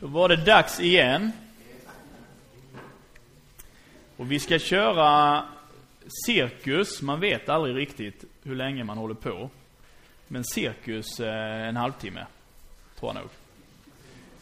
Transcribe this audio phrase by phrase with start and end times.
[0.00, 1.32] Då var det dags igen.
[4.16, 5.44] Och vi ska köra
[6.26, 7.02] cirkus.
[7.02, 9.50] Man vet aldrig riktigt hur länge man håller på.
[10.28, 12.26] Men cirkus eh, en halvtimme,
[12.98, 13.30] tror jag nog.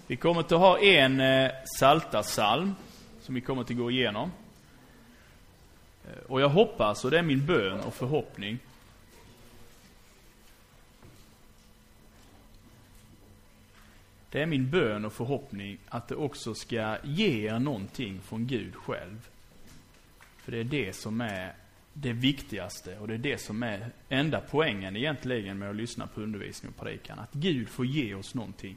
[0.06, 2.74] Vi kommer att ha en eh, salta salm
[3.22, 4.32] som vi kommer att gå igenom.
[6.04, 8.58] Eh, och jag hoppas, och det är min bön och förhoppning,
[14.30, 18.74] Det är min bön och förhoppning att det också ska ge er någonting från Gud
[18.74, 19.28] själv.
[20.36, 21.54] För det är det som är
[21.92, 26.20] det viktigaste och det är det som är enda poängen egentligen med att lyssna på
[26.20, 27.18] undervisning och predikan.
[27.18, 28.76] Att Gud får ge oss någonting.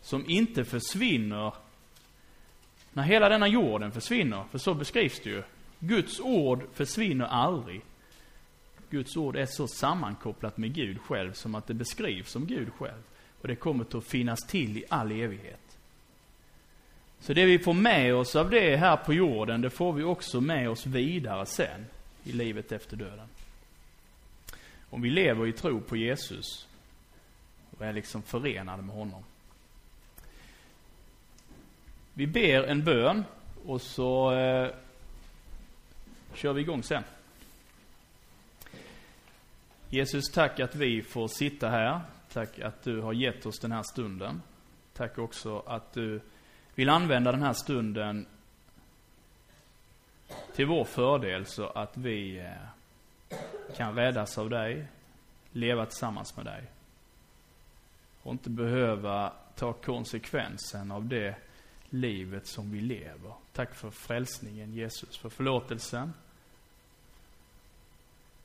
[0.00, 1.52] Som inte försvinner
[2.92, 4.44] när hela denna jorden försvinner.
[4.50, 5.42] För så beskrivs det ju.
[5.78, 7.80] Guds ord försvinner aldrig.
[8.90, 13.02] Guds ord är så sammankopplat med Gud själv som att det beskrivs som Gud själv.
[13.44, 15.78] Och det kommer att finnas till i all evighet.
[17.20, 20.40] Så det vi får med oss av det här på jorden, det får vi också
[20.40, 21.86] med oss vidare sen
[22.24, 23.28] i livet efter döden.
[24.90, 26.66] Om vi lever i tro på Jesus
[27.70, 29.24] och är liksom förenade med honom.
[32.14, 33.24] Vi ber en bön
[33.66, 34.70] och så eh,
[36.34, 37.02] kör vi igång sen.
[39.90, 42.00] Jesus, tack att vi får sitta här
[42.34, 44.42] Tack att du har gett oss den här stunden.
[44.92, 46.20] Tack också att du
[46.74, 48.26] vill använda den här stunden
[50.54, 53.36] till vår fördel så att vi eh,
[53.76, 54.86] kan räddas av dig,
[55.52, 56.62] leva tillsammans med dig.
[58.22, 61.36] Och inte behöva ta konsekvensen av det
[61.90, 63.32] livet som vi lever.
[63.52, 66.12] Tack för frälsningen Jesus, för förlåtelsen.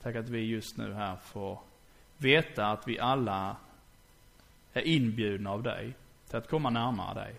[0.02, 1.60] Tack att vi just nu här får
[2.18, 3.56] veta att vi alla
[4.74, 5.94] är inbjudna av dig
[6.28, 7.36] till att komma närmare dig.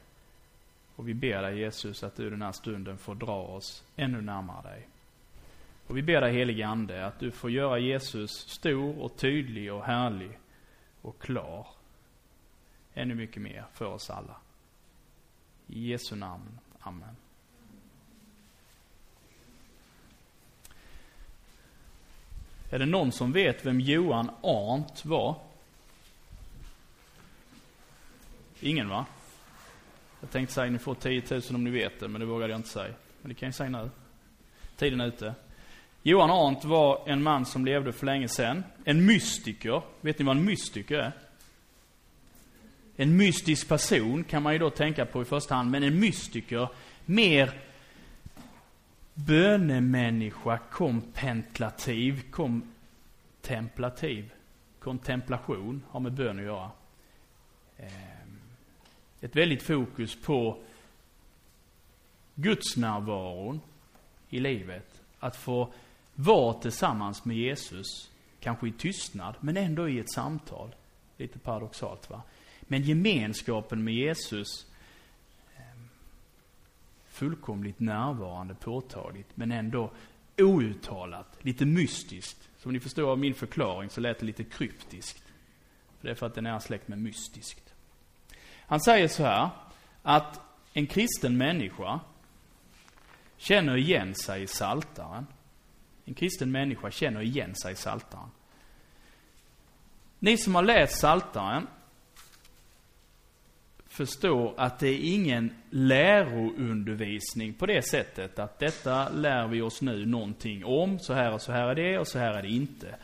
[0.96, 4.62] Och vi ber dig Jesus att du den här stunden får dra oss ännu närmare
[4.62, 4.88] dig.
[5.86, 9.84] Och vi ber dig helige Ande att du får göra Jesus stor och tydlig och
[9.84, 10.38] härlig
[11.02, 11.66] och klar.
[12.94, 14.36] Ännu mycket mer för oss alla.
[15.66, 16.58] I Jesu namn.
[16.80, 17.16] Amen.
[22.70, 25.49] Är det någon som vet vem Johan Arndt var?
[28.60, 29.06] Ingen va?
[30.20, 32.58] Jag tänkte säga ni får 10 000 om ni vet det, men det vågade jag
[32.58, 32.94] inte säga.
[33.22, 33.90] Men det kan jag säga nu.
[34.76, 35.34] Tiden är ute.
[36.02, 38.64] Johan Arndt var en man som levde för länge sedan.
[38.84, 39.82] En mystiker.
[40.00, 41.12] Vet ni vad en mystiker är?
[42.96, 46.68] En mystisk person kan man ju då tänka på i första hand, men en mystiker,
[47.04, 47.52] mer
[49.14, 54.32] bönemänniska, kompentlativ, kontemplativ,
[54.78, 56.70] kontemplation, har med bön att göra.
[57.76, 58.19] Eh,
[59.20, 60.62] ett väldigt fokus på
[62.34, 63.60] Guds närvaron
[64.28, 65.02] i livet.
[65.18, 65.72] Att få
[66.14, 68.10] vara tillsammans med Jesus,
[68.40, 70.74] kanske i tystnad, men ändå i ett samtal.
[71.16, 72.22] Lite paradoxalt va?
[72.60, 74.66] Men gemenskapen med Jesus,
[75.56, 75.88] ehm,
[77.08, 79.90] fullkomligt närvarande, påtagligt, men ändå
[80.38, 82.48] outtalat, lite mystiskt.
[82.58, 85.22] Som ni förstår av min förklaring så lät det lite kryptiskt.
[85.98, 87.69] För det är för att den är släkt med mystiskt.
[88.70, 89.50] Han säger så här,
[90.02, 90.40] att
[90.72, 92.00] en kristen människa
[93.36, 95.26] känner igen sig i saltaren.
[96.04, 98.30] En kristen människa känner igen sig i saltaren.
[100.18, 101.66] Ni som har läst saltaren
[103.88, 110.06] förstår att det är ingen läroundervisning på det sättet att detta lär vi oss nu
[110.06, 112.94] någonting om, så här och så här är det och så här är det inte.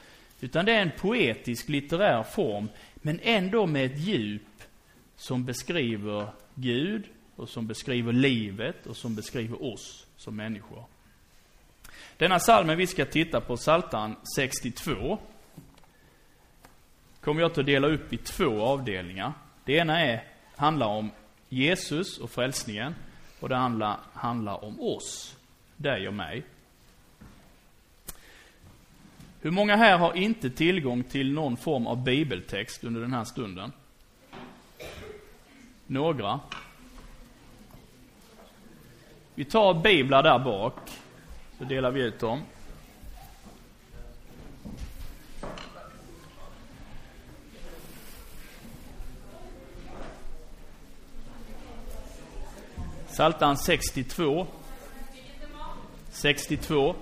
[0.40, 4.42] Utan det är en poetisk litterär form, men ändå med ett djup
[5.16, 7.04] som beskriver Gud
[7.36, 10.84] och som beskriver livet och som beskriver oss som människor.
[12.16, 15.18] Denna salmen vi ska titta på, Psaltaren 62,
[17.20, 19.32] kommer jag att dela upp i två avdelningar.
[19.64, 20.24] Det ena är,
[20.56, 21.10] handlar om
[21.48, 22.94] Jesus och frälsningen
[23.40, 25.36] och det andra handlar om oss,
[25.76, 26.42] dig och mig.
[29.40, 33.72] Hur många här har inte tillgång till någon form av bibeltext under den här stunden?
[35.86, 36.40] Några.
[39.34, 40.74] Vi tar biblar där bak,
[41.58, 42.42] så delar vi ut dem.
[53.16, 54.46] Psaltaren 62.
[56.10, 56.94] 62.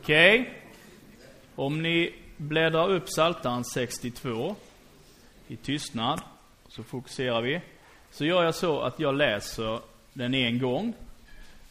[0.00, 0.40] Okej.
[0.40, 0.52] Okay.
[1.54, 4.56] Om ni bläddrar upp Psaltaren 62
[5.48, 6.20] i tystnad,
[6.68, 7.60] så fokuserar vi.
[8.10, 9.80] Så gör jag så att jag läser
[10.12, 10.94] den en gång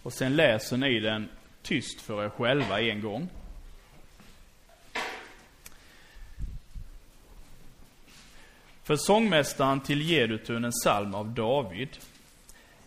[0.03, 1.29] och sen läser ni den
[1.61, 3.29] tyst för er själva en gång.
[8.83, 11.89] För sångmästaren till Jedutun en psalm av David.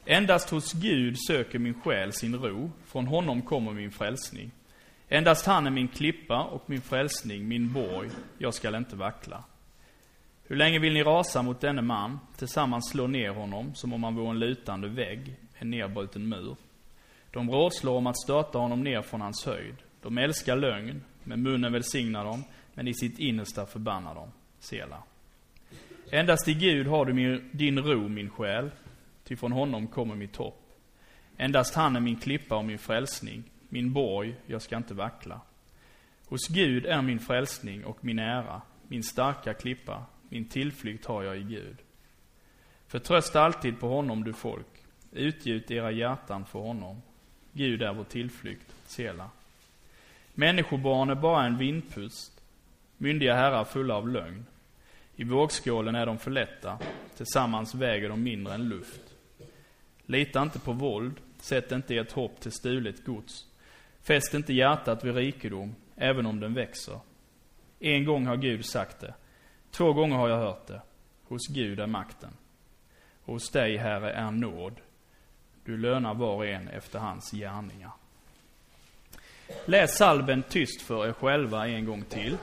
[0.04, 4.50] Endast hos Gud söker min själ sin ro, från honom kommer min frälsning.
[5.08, 9.44] Endast han är min klippa och min frälsning, min borg, jag skall inte vackla.
[10.44, 14.14] Hur länge vill ni rasa mot denne man, tillsammans slå ner honom som om han
[14.14, 16.56] vore en lutande vägg, en nedbruten mur?
[17.31, 19.75] De rådslår om att störta honom ner från hans höjd.
[20.03, 22.44] De älskar lögn, med munnen välsignar dem,
[22.75, 24.29] men i sitt innersta förbannar dem.
[24.58, 25.03] Sela.
[26.11, 28.70] Endast i Gud har du min, din ro, min själ,
[29.25, 30.62] ty från honom kommer mitt hopp.
[31.37, 33.44] Endast han är min klippa och min frälsning,
[33.76, 35.40] min borg, jag ska inte vackla.
[36.26, 41.37] Hos Gud är min frälsning och min ära, min starka klippa, min tillflykt har jag
[41.37, 41.76] i Gud.
[42.87, 44.67] Förtrösta alltid på honom, du folk.
[45.12, 47.02] Utgjut era hjärtan för honom.
[47.52, 49.31] Gud är vår tillflykt, Sela.
[50.34, 52.40] Människobarn är bara en vindpust,
[52.96, 54.46] myndiga herrar fulla av lögn.
[55.17, 56.79] I vågskålen är de för lätta,
[57.17, 59.14] tillsammans väger de mindre än luft.
[60.06, 63.45] Lita inte på våld, sätt inte ert hopp till stulet gods.
[64.06, 67.00] Fäst inte hjärtat vid rikedom, även om den växer.
[67.81, 69.14] En gång har Gud sagt det,
[69.70, 70.82] två gånger har jag hört det.
[71.25, 72.31] Hos Gud är makten.
[73.25, 74.81] Hos dig, Herre, är nåd.
[75.64, 77.93] Du lönar var och en efter hans gärningar.
[79.64, 82.37] Läs salven tyst för er själva en gång till.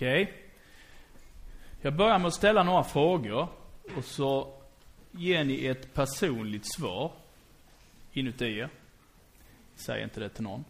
[0.00, 0.22] Okej.
[0.22, 0.34] Okay.
[1.80, 3.48] Jag börjar med att ställa några frågor
[3.96, 4.54] och så
[5.10, 7.12] ger ni ett personligt svar
[8.12, 8.70] inuti er.
[9.74, 10.64] Säg inte det till någon.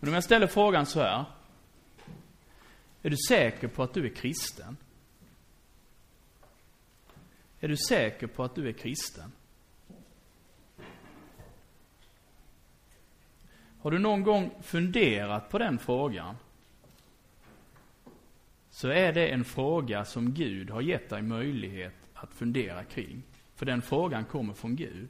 [0.00, 1.24] Men om jag ställer frågan så här.
[3.02, 4.76] Är du säker på att du är kristen?
[7.60, 9.32] Är du säker på att du är kristen?
[13.82, 16.36] Har du någon gång funderat på den frågan?
[18.76, 23.22] Så är det en fråga som Gud har gett dig möjlighet att fundera kring.
[23.54, 25.08] För den frågan kommer från Gud.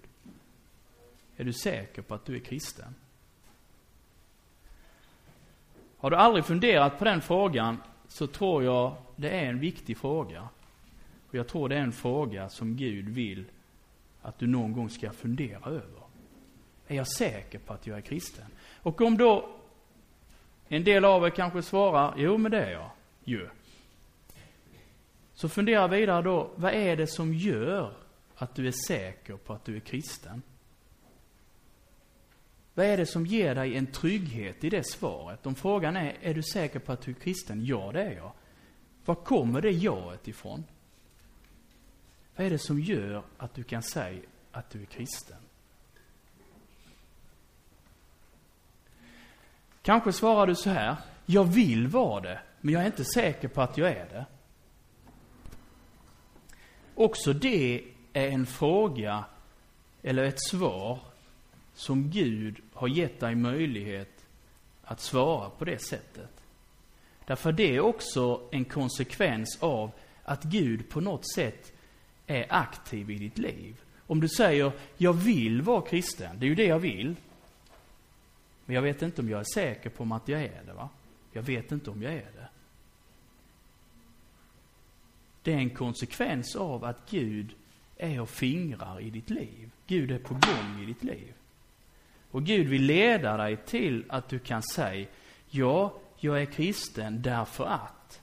[1.36, 2.94] Är du säker på att du är kristen?
[5.98, 10.48] Har du aldrig funderat på den frågan så tror jag det är en viktig fråga.
[11.28, 13.44] Och jag tror det är en fråga som Gud vill
[14.22, 16.02] att du någon gång ska fundera över.
[16.88, 18.46] Är jag säker på att jag är kristen?
[18.82, 19.48] Och om då
[20.68, 22.90] en del av er kanske svarar, jo men det är jag
[23.24, 23.48] ju.
[25.36, 27.92] Så fundera vidare då, vad är det som gör
[28.36, 30.42] att du är säker på att du är kristen?
[32.74, 35.46] Vad är det som ger dig en trygghet i det svaret?
[35.46, 37.64] Om frågan är, är du säker på att du är kristen?
[37.64, 38.32] Ja, det är jag.
[39.04, 40.64] Var kommer det jaet ifrån?
[42.36, 44.20] Vad är det som gör att du kan säga
[44.52, 45.38] att du är kristen?
[49.82, 53.62] Kanske svarar du så här, jag vill vara det, men jag är inte säker på
[53.62, 54.26] att jag är det.
[56.98, 59.24] Också det är en fråga
[60.02, 60.98] eller ett svar
[61.74, 64.24] som Gud har gett dig möjlighet
[64.84, 66.30] att svara på det sättet.
[67.26, 69.90] Därför det är också en konsekvens av
[70.22, 71.72] att Gud på något sätt
[72.26, 73.80] är aktiv i ditt liv.
[74.06, 77.16] Om du säger, jag vill vara kristen, det är ju det jag vill.
[78.64, 80.88] Men jag vet inte om jag är säker på att jag är det, va?
[81.32, 82.35] Jag vet inte om jag är det.
[85.46, 87.54] Det är en konsekvens av att Gud
[87.96, 89.70] är och fingrar i ditt liv.
[89.86, 91.34] Gud är på gång i ditt liv.
[92.30, 95.06] Och Gud vill leda dig till att du kan säga,
[95.50, 98.20] ja, jag är kristen därför att.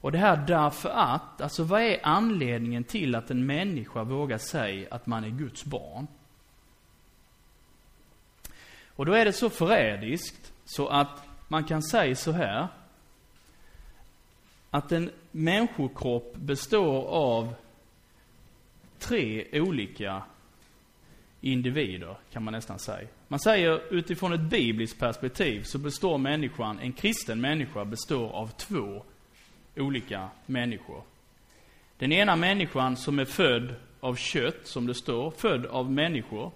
[0.00, 4.88] Och det här därför att, alltså vad är anledningen till att en människa vågar säga
[4.90, 6.06] att man är Guds barn?
[8.86, 12.68] Och då är det så förrädiskt så att man kan säga så här.
[14.70, 17.54] Att en människokropp består av
[18.98, 20.22] tre olika
[21.40, 23.08] individer, kan man nästan säga.
[23.28, 29.02] Man säger utifrån ett bibliskt perspektiv så består människan, en kristen människa består av två
[29.76, 31.02] olika människor.
[31.98, 36.52] Den ena människan som är född av kött, som det står, född av människor,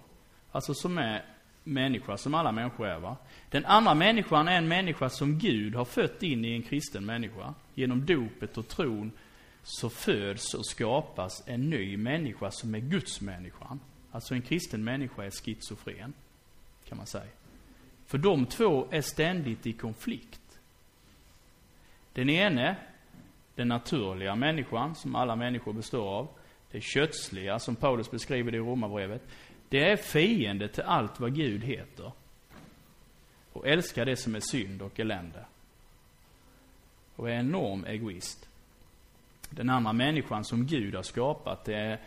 [0.51, 1.25] alltså som är
[1.63, 2.99] människa, som alla människor är.
[2.99, 3.17] Va?
[3.55, 7.53] Den andra människan är en människa som Gud har fött in i en kristen människa.
[7.75, 9.11] Genom dopet och tron
[9.63, 13.79] så föds och skapas en ny människa som är Guds människan.
[14.11, 16.13] Alltså en kristen människa är schizofren,
[16.89, 17.31] kan man säga.
[18.05, 20.59] För de två är ständigt i konflikt.
[22.13, 22.75] Den ene,
[23.55, 26.27] den naturliga människan, som alla människor består av.
[26.71, 29.27] Det kötsliga, som Paulus beskriver det i Romarbrevet.
[29.69, 32.11] Det är fiende till allt vad Gud heter.
[33.55, 35.45] Och älskar det som är synd och elände.
[37.15, 38.47] Och är enorm egoist.
[39.49, 41.99] Den andra människan som Gud har skapat, det är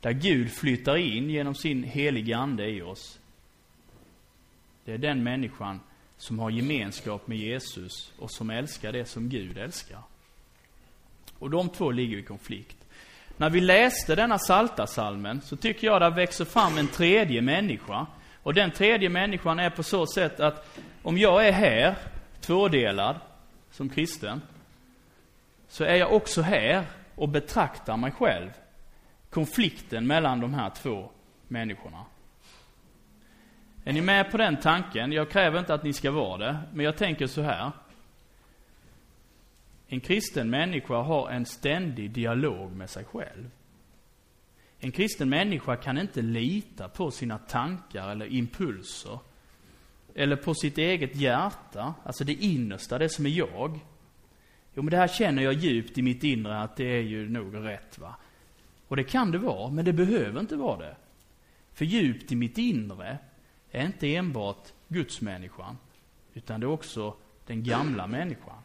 [0.00, 3.18] där Gud flyttar in genom sin heliga Ande i oss.
[4.84, 5.80] Det är den människan
[6.16, 10.02] som har gemenskap med Jesus och som älskar det som Gud älskar.
[11.38, 12.76] Och de två ligger i konflikt.
[13.36, 18.06] När vi läste denna saltasalmen så tycker jag det växer fram en tredje människa.
[18.42, 21.94] Och den tredje människan är på så sätt att om jag är här,
[22.40, 23.16] tvådelad,
[23.70, 24.40] som kristen,
[25.68, 28.50] så är jag också här och betraktar mig själv.
[29.30, 31.10] Konflikten mellan de här två
[31.48, 32.04] människorna.
[33.84, 35.12] Är ni med på den tanken?
[35.12, 37.70] Jag kräver inte att ni ska vara det, men jag tänker så här.
[39.88, 43.50] En kristen människa har en ständig dialog med sig själv.
[44.80, 49.18] En kristen människa kan inte lita på sina tankar eller impulser.
[50.14, 53.80] Eller på sitt eget hjärta, alltså det innersta, det som är jag.
[54.74, 57.54] Jo, men det här känner jag djupt i mitt inre att det är ju nog
[57.54, 58.16] rätt, va.
[58.88, 60.96] Och det kan det vara, men det behöver inte vara det.
[61.72, 63.18] För djupt i mitt inre
[63.70, 65.78] är inte enbart gudsmänniskan,
[66.34, 67.14] utan det är också
[67.46, 68.58] den gamla människan.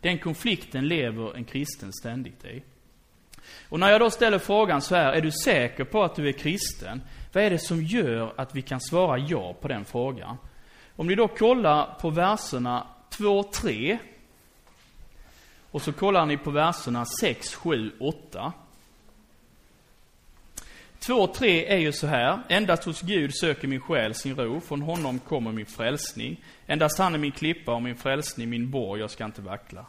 [0.00, 2.62] Den konflikten lever en kristen ständigt i.
[3.68, 6.32] Och när jag då ställer frågan så här, är du säker på att du är
[6.32, 7.02] kristen?
[7.32, 10.36] Vad är det som gör att vi kan svara ja på den frågan?
[10.96, 13.98] Om ni då kollar på verserna 2, 3
[15.70, 18.52] och så kollar ni på verserna 6, 7, 8.
[20.98, 22.42] 2, 3 är ju så här.
[22.48, 26.44] Endast hos Gud söker min själ sin ro, från honom kommer min frälsning.
[26.66, 29.86] Endast han är min klippa och min frälsning, min borg, jag ska inte vackla.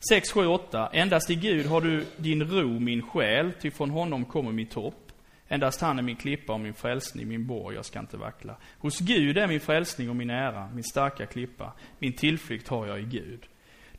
[0.00, 0.88] 6, 7, 8.
[0.92, 5.12] Endast i Gud har du din ro, min själ, ty från honom kommer mitt hopp.
[5.48, 8.56] Endast han är min klippa och min frälsning, min borg, jag ska inte vackla.
[8.78, 11.72] Hos Gud är min frälsning och min ära, min starka klippa.
[11.98, 13.46] Min tillflykt har jag i Gud.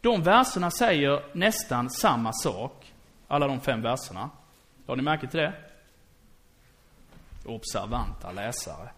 [0.01, 2.93] De verserna säger nästan samma sak,
[3.27, 4.29] alla de fem verserna.
[4.85, 5.53] Har ni märke till det?
[7.45, 8.89] Observanta läsare.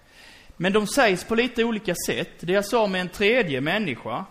[0.58, 2.29] Men de sägs på lite olika sätt.
[2.39, 4.25] Det jag sa med en tredje människa.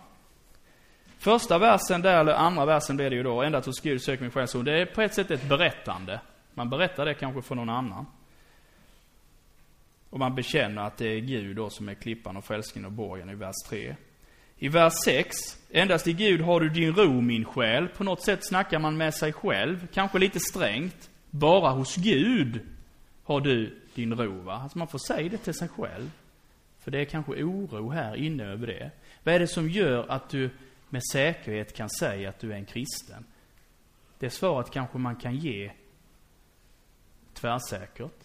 [1.20, 4.30] Första versen där, eller andra versen blir det ju då, ända hos Gud söker min
[4.30, 6.20] själ Det är på ett sätt ett berättande.
[6.54, 8.06] Man berättar det kanske för någon annan.
[10.10, 13.30] Och man bekänner att det är Gud då som är klippan och frälsningen och borgen
[13.30, 13.96] i vers 3.
[14.56, 15.36] I vers 6,
[15.70, 17.88] endast i Gud har du din ro min själ.
[17.88, 21.10] På något sätt snackar man med sig själv, kanske lite strängt.
[21.30, 22.60] Bara hos Gud
[23.24, 24.60] har du din ro, va?
[24.62, 26.10] Alltså man får säga det till sig själv.
[26.80, 28.90] För det är kanske oro här inne över det.
[29.22, 30.50] Vad är det som gör att du
[30.90, 33.25] med säkerhet kan säga att du är en kristen?
[34.18, 35.73] Det svaret kanske man kan ge
[37.35, 38.25] tvärsäkert.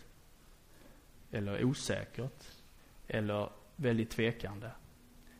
[1.32, 2.44] Eller osäkert.
[3.08, 4.72] Eller väldigt tvekande.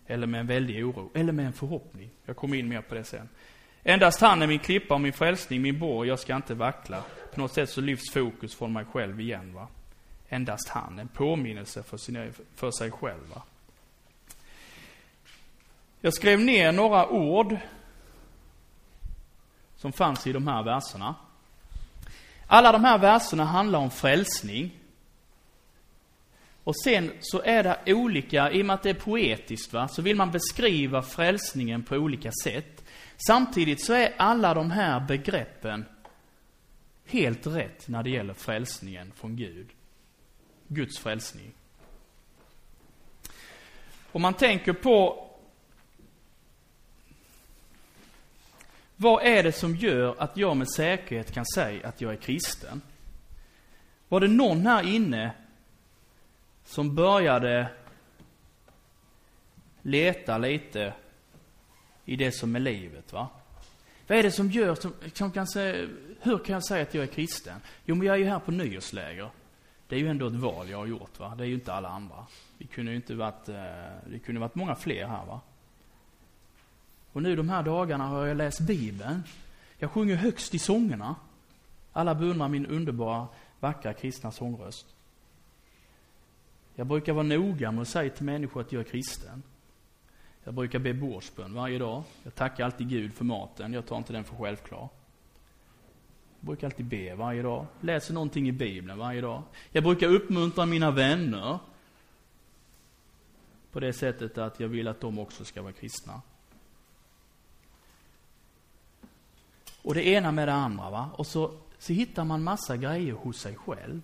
[0.08, 1.12] Eller med en väldig oro.
[1.14, 2.10] Eller med en förhoppning.
[2.26, 3.30] Jag kommer in mer på det sen.
[3.84, 7.04] Endast han är min klippa och min frälsning, min borg, jag ska inte vackla.
[7.34, 9.54] På något sätt så lyfts fokus från mig själv igen.
[9.54, 9.68] va.
[10.30, 13.30] Endast han, en påminnelse för, sina, för sig själv.
[13.30, 13.44] Va?
[16.06, 17.58] Jag skrev ner några ord
[19.76, 21.16] som fanns i de här verserna.
[22.48, 24.72] Alla de här verserna handlar om frälsning.
[26.64, 30.02] Och sen så är det olika, i och med att det är poetiskt va, så
[30.02, 32.84] vill man beskriva frälsningen på olika sätt.
[33.28, 35.86] Samtidigt så är alla de här begreppen
[37.06, 39.68] helt rätt när det gäller frälsningen från Gud.
[40.68, 41.52] Guds frälsning.
[44.12, 45.25] Om man tänker på
[48.96, 52.82] vad är det som gör att jag med säkerhet kan säga att jag är kristen?
[54.08, 55.34] Var det någon här inne
[56.66, 57.68] som började
[59.82, 60.94] leta lite
[62.06, 63.28] i det som är livet, va?
[64.08, 65.88] Vad är det som gör, som, som kan säga,
[66.22, 67.62] hur kan jag säga att jag är kristen?
[67.86, 69.30] Jo, men jag är ju här på nyårsläger.
[69.88, 71.36] Det är ju ändå ett val jag har gjort, va?
[71.38, 72.26] Det är ju inte alla andra.
[72.58, 73.56] Vi kunde ju inte varit, eh,
[74.08, 75.42] det kunde varit många fler här, va?
[77.16, 79.24] Och nu de här dagarna har jag läst Bibeln.
[79.78, 81.16] Jag sjunger högst i sångerna.
[81.94, 83.28] Alla beundrar min underbara,
[83.60, 84.86] vackra kristna sångröst.
[86.76, 89.44] Jag brukar vara noga med att säga till människor att jag är kristen.
[90.44, 92.04] Jag brukar be bordsbön varje dag.
[92.24, 93.74] Jag tackar alltid Gud för maten.
[93.74, 94.90] Jag tar inte den för självklar.
[96.40, 97.66] Jag brukar alltid be varje dag.
[97.82, 99.44] Läser någonting i Bibeln varje dag.
[99.72, 101.60] Jag brukar uppmuntra mina vänner.
[103.72, 106.22] På det sättet att jag vill att de också ska vara kristna.
[109.86, 111.10] Och det ena med det andra va.
[111.14, 114.02] Och så, så hittar man massa grejer hos sig själv.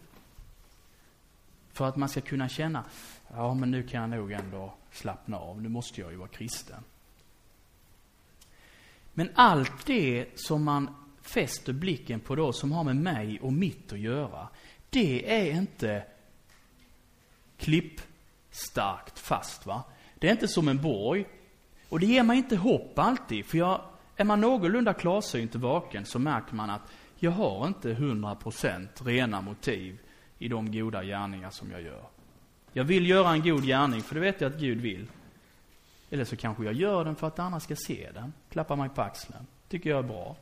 [1.73, 2.83] För att man ska kunna känna,
[3.33, 6.83] ja men nu kan jag nog ändå slappna av, nu måste jag ju vara kristen.
[9.13, 13.93] Men allt det som man fäster blicken på då, som har med mig och mitt
[13.93, 14.47] att göra,
[14.89, 16.03] det är inte
[17.57, 19.83] klippstarkt fast va.
[20.19, 21.25] Det är inte som en borg.
[21.89, 23.81] Och det ger mig inte hopp alltid, för jag,
[24.15, 26.81] är man någorlunda klarsynt och vaken så märker man att
[27.19, 29.99] jag har inte 100% rena motiv
[30.39, 32.03] i de goda gärningar som jag gör.
[32.73, 35.07] Jag vill göra en god gärning, för det vet jag att Gud vill.
[36.09, 39.01] Eller så kanske jag gör den för att andra ska se den, klappa mig på
[39.01, 39.47] axeln.
[39.69, 40.35] Tycker jag är bra.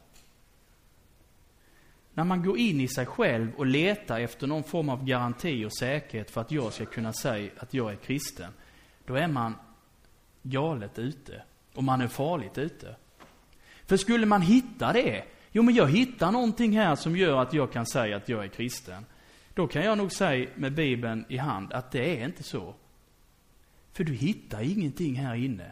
[2.13, 5.77] När man går in i sig själv och letar efter någon form av garanti och
[5.77, 8.51] säkerhet för att jag ska kunna säga att jag är kristen,
[9.05, 9.55] då är man
[10.41, 11.43] galet ute.
[11.75, 12.95] Och man är farligt ute.
[13.89, 17.71] För skulle man hitta det, jo men jag hittar någonting här som gör att jag
[17.71, 19.05] kan säga att jag är kristen.
[19.53, 22.75] Då kan jag nog säga med Bibeln i hand att det är inte så.
[23.93, 25.71] För du hittar ingenting här inne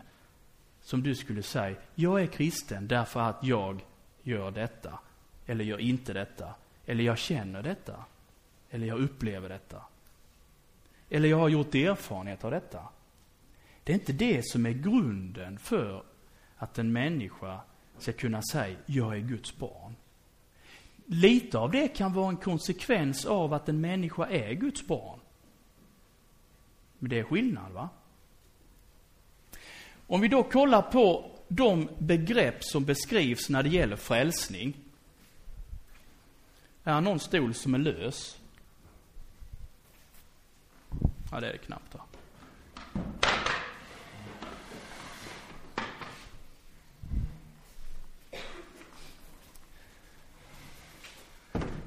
[0.81, 3.85] som du skulle säga, jag är kristen därför att jag
[4.23, 4.99] gör detta.
[5.45, 6.55] Eller gör inte detta.
[6.85, 7.95] Eller jag känner detta.
[8.69, 9.81] Eller jag upplever detta.
[11.09, 12.83] Eller jag har gjort erfarenhet av detta.
[13.83, 16.03] Det är inte det som är grunden för
[16.57, 17.61] att en människa
[18.01, 19.95] ska kunna säga, jag är Guds barn.
[21.05, 25.19] Lite av det kan vara en konsekvens av att en människa är Guds barn.
[26.99, 27.89] Men det är skillnad, va?
[30.07, 34.77] Om vi då kollar på de begrepp som beskrivs när det gäller frälsning.
[36.83, 38.39] Är det någon stol som är lös?
[41.31, 41.95] Ja, det är det knappt.
[41.95, 42.01] Va?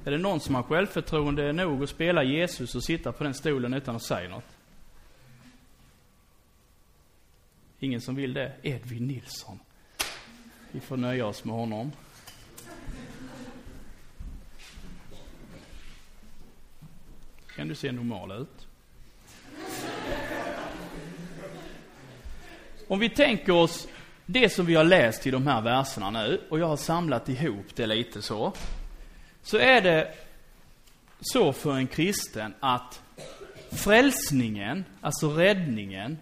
[0.04, 3.74] Är det någon som har självförtroende nog att spela Jesus och sitta på den stolen
[3.74, 4.44] utan att säga något?
[7.78, 8.52] Ingen som vill det?
[8.62, 9.58] Edvin Nilsson.
[10.70, 11.92] Vi får nöja oss med honom.
[17.56, 18.66] Kan du se normal ut?
[22.88, 23.88] Om vi tänker oss
[24.26, 27.66] det som vi har läst i de här verserna nu, och jag har samlat ihop
[27.74, 28.52] det lite så
[29.42, 30.14] så är det
[31.20, 33.02] så för en kristen att
[33.72, 36.18] frälsningen, alltså räddningen,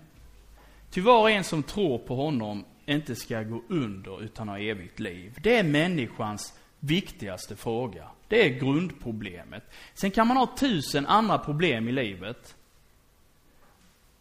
[0.90, 5.00] till var och en som tror på honom inte ska gå under utan ha evigt
[5.00, 5.38] liv.
[5.42, 8.08] Det är människans viktigaste fråga.
[8.28, 9.62] Det är grundproblemet.
[9.94, 12.56] Sen kan man ha tusen andra problem i livet.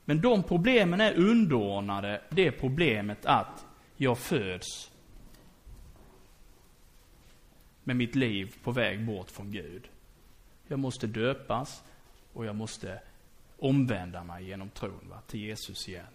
[0.05, 3.65] Men de problemen är underordnade det problemet att
[3.97, 4.91] jag föds
[7.87, 9.87] med mitt liv på väg bort från Gud.
[10.67, 11.83] Jag måste döpas
[12.33, 13.01] och jag måste
[13.57, 16.05] omvända mig genom tron va, till Jesus igen.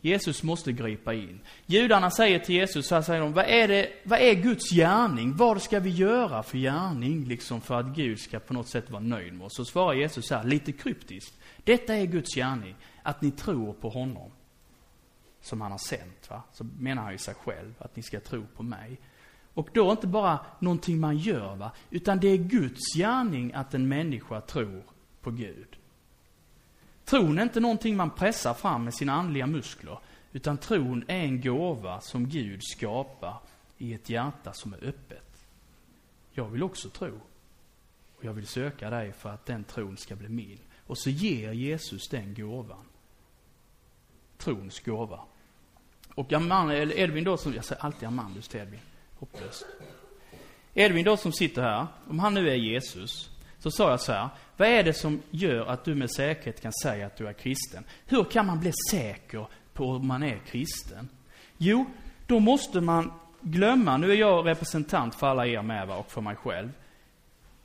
[0.00, 1.40] Jesus måste gripa in.
[1.66, 5.36] Judarna säger till Jesus, så här säger de, vad är, det, vad är Guds gärning?
[5.36, 9.02] Vad ska vi göra för gärning, liksom för att Gud ska på något sätt vara
[9.02, 9.56] nöjd med oss?
[9.56, 11.34] Så svarar Jesus så här, lite kryptiskt.
[11.64, 14.30] Detta är Guds gärning, att ni tror på honom.
[15.40, 16.30] som han har sänt.
[16.30, 16.42] Va?
[16.52, 18.98] Så menar han ju sig själv, att ni ska tro på mig.
[19.58, 21.72] Och då inte bara någonting man gör, va?
[21.90, 24.82] utan det är Guds gärning att en människa tror
[25.20, 25.76] på Gud.
[27.04, 29.98] Tron är inte någonting man pressar fram med sina andliga muskler,
[30.32, 33.36] utan tron är en gåva som Gud skapar
[33.78, 35.46] i ett hjärta som är öppet.
[36.32, 37.20] Jag vill också tro.
[38.16, 40.58] Och jag vill söka dig för att den tron ska bli min.
[40.86, 42.84] Och så ger Jesus den gåvan.
[44.36, 45.20] Trons gåva.
[46.14, 48.80] Och Edvin då som, jag säger alltid Amandus till Edvin.
[49.18, 49.66] Hopplöst.
[50.74, 54.28] Edvin då som sitter här, om han nu är Jesus, så sa jag så här,
[54.56, 57.84] vad är det som gör att du med säkerhet kan säga att du är kristen?
[58.06, 61.08] Hur kan man bli säker på om man är kristen?
[61.56, 61.86] Jo,
[62.26, 66.36] då måste man glömma, nu är jag representant för alla er med och för mig
[66.36, 66.70] själv.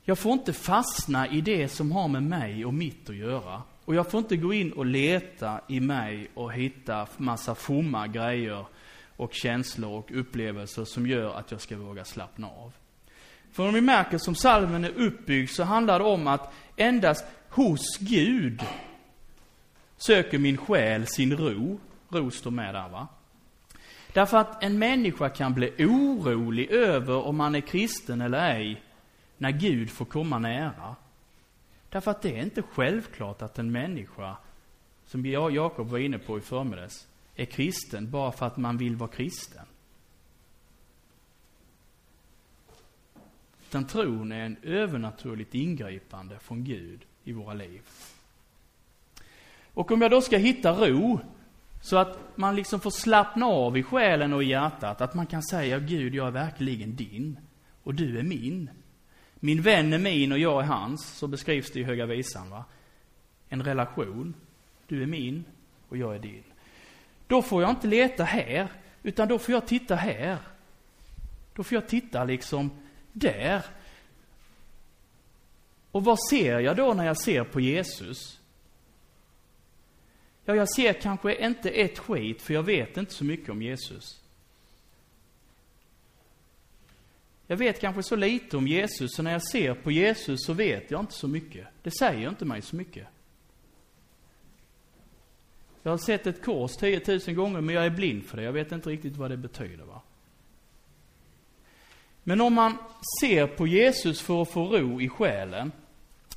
[0.02, 3.62] Jag får inte fastna i det som har med mig och mitt att göra.
[3.84, 8.66] Och jag får inte gå in och leta i mig och hitta massa fromma grejer
[9.16, 12.72] och känslor och upplevelser som gör att jag ska våga slappna av.
[13.52, 17.98] För om vi märker som salmen är uppbyggd så handlar det om att endast hos
[17.98, 18.62] Gud
[19.96, 21.80] söker min själ sin ro.
[22.08, 23.08] Ro står med där va.
[24.12, 28.82] Därför att en människa kan bli orolig över om man är kristen eller ej
[29.38, 30.96] när Gud får komma nära.
[31.88, 34.36] Därför att det är inte självklart att en människa,
[35.06, 39.10] som Jakob var inne på i förmiddags, är kristen bara för att man vill vara
[39.10, 39.66] kristen.
[43.68, 47.82] Utan tron är en övernaturligt ingripande från Gud i våra liv.
[49.74, 51.20] Och om jag då ska hitta ro,
[51.82, 55.42] så att man liksom får slappna av i själen och i hjärtat, att man kan
[55.42, 57.38] säga Gud, jag är verkligen din
[57.82, 58.70] och du är min.
[59.34, 62.50] Min vän är min och jag är hans, så beskrivs det i Höga Visan.
[62.50, 62.64] Va?
[63.48, 64.34] En relation.
[64.86, 65.44] Du är min
[65.88, 66.44] och jag är din.
[67.26, 68.68] Då får jag inte leta här,
[69.02, 70.38] utan då får jag titta här.
[71.54, 72.70] Då får jag titta liksom
[73.12, 73.64] där.
[75.90, 78.40] Och vad ser jag då när jag ser på Jesus?
[80.44, 84.20] Ja, jag ser kanske inte ett skit, för jag vet inte så mycket om Jesus.
[87.46, 90.90] Jag vet kanske så lite om Jesus, så när jag ser på Jesus så vet
[90.90, 91.66] jag inte så mycket.
[91.82, 93.06] Det säger inte mig så mycket.
[95.84, 98.42] Jag har sett ett kors 10 000 gånger, men jag är blind för det.
[98.42, 99.84] Jag vet inte riktigt vad det betyder.
[99.84, 100.00] Va?
[102.22, 102.78] Men om man
[103.20, 105.72] ser på Jesus för att få ro i själen,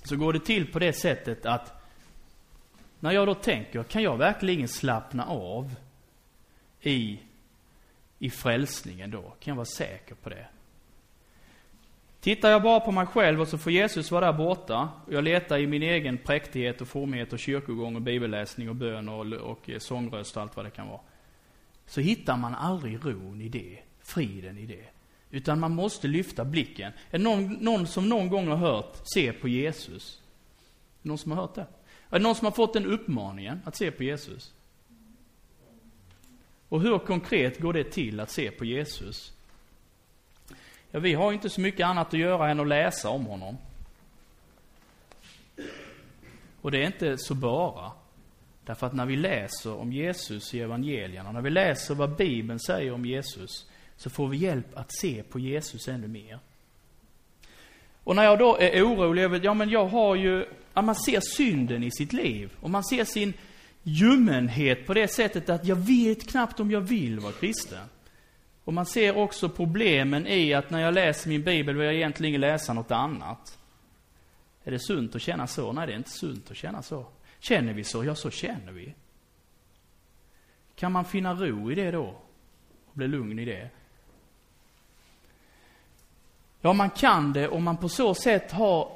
[0.04, 1.74] så går det till på det sättet att
[3.00, 5.76] när jag då tänker, kan jag verkligen slappna av
[6.82, 7.20] i,
[8.20, 9.22] i frälsningen då?
[9.22, 10.48] Kan jag vara säker på det?
[12.20, 15.24] Tittar jag bara på mig själv och så får Jesus vara där borta, och jag
[15.24, 19.70] letar i min egen präktighet och formighet och kyrkogång och bibelläsning och bön och, och
[19.78, 21.02] sångröst och allt vad det kan vara.
[21.86, 24.86] Så hittar man aldrig ron i det, friden i det.
[25.32, 26.92] Utan man måste lyfta blicken.
[27.12, 30.22] Är det någon, någon som någon gång har hört, se på Jesus?
[31.02, 31.68] Någon som har hört det?
[32.10, 34.54] Är det någon som har fått den uppmaningen, att se på Jesus?
[36.70, 39.37] Och hur konkret går det till att se på Jesus?
[40.92, 43.58] Ja, vi har inte så mycket annat att göra än att läsa om honom.
[46.62, 47.92] Och det är inte så bara.
[48.66, 52.92] Därför att när vi läser om Jesus i evangelierna, när vi läser vad Bibeln säger
[52.92, 56.40] om Jesus, så får vi hjälp att se på Jesus ännu mer.
[58.04, 61.20] Och när jag då är orolig över, ja men jag har ju, ja, man ser
[61.20, 62.52] synden i sitt liv.
[62.62, 63.34] Och man ser sin
[63.84, 67.86] ljummenhet på det sättet att jag vet knappt om jag vill vara kristen.
[68.68, 72.42] Och man ser också problemen i att när jag läser min bibel vill jag egentligen
[72.42, 73.58] läsa något annat.
[74.64, 75.72] Är det sunt att känna så?
[75.72, 77.06] Nej, det är inte sunt att känna så.
[77.40, 78.04] Känner vi så?
[78.04, 78.94] Ja, så känner vi.
[80.76, 82.16] Kan man finna ro i det då?
[82.86, 83.70] Och bli lugn i det?
[86.62, 88.92] Ja, man kan det om man på så sätt har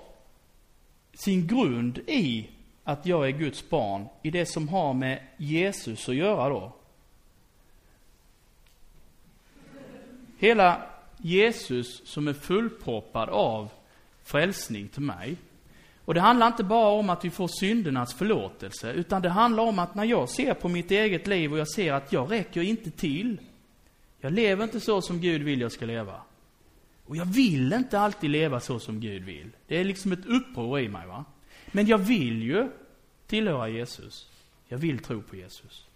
[1.13, 2.49] sin grund i
[2.83, 6.80] att jag är Guds barn, i det som har med Jesus att göra då.
[10.41, 10.81] Hela
[11.17, 13.69] Jesus som är fullproppad av
[14.23, 15.37] frälsning till mig.
[16.05, 19.79] Och det handlar inte bara om att vi får syndernas förlåtelse, utan det handlar om
[19.79, 22.91] att när jag ser på mitt eget liv och jag ser att jag räcker inte
[22.91, 23.41] till.
[24.21, 26.21] Jag lever inte så som Gud vill jag ska leva.
[27.05, 29.49] Och jag vill inte alltid leva så som Gud vill.
[29.67, 31.25] Det är liksom ett uppror i mig va.
[31.71, 32.67] Men jag vill ju
[33.27, 34.27] tillhöra Jesus.
[34.67, 35.87] Jag vill tro på Jesus.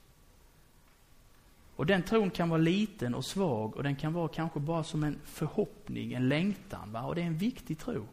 [1.76, 5.04] Och den tron kan vara liten och svag och den kan vara kanske bara som
[5.04, 6.92] en förhoppning, en längtan.
[6.92, 7.02] Va?
[7.02, 8.08] Och det är en viktig tro.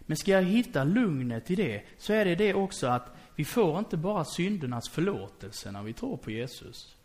[0.00, 3.78] Men ska jag hitta lugnet i det, så är det det också att vi får
[3.78, 6.96] inte bara syndernas förlåtelse när vi tror på Jesus.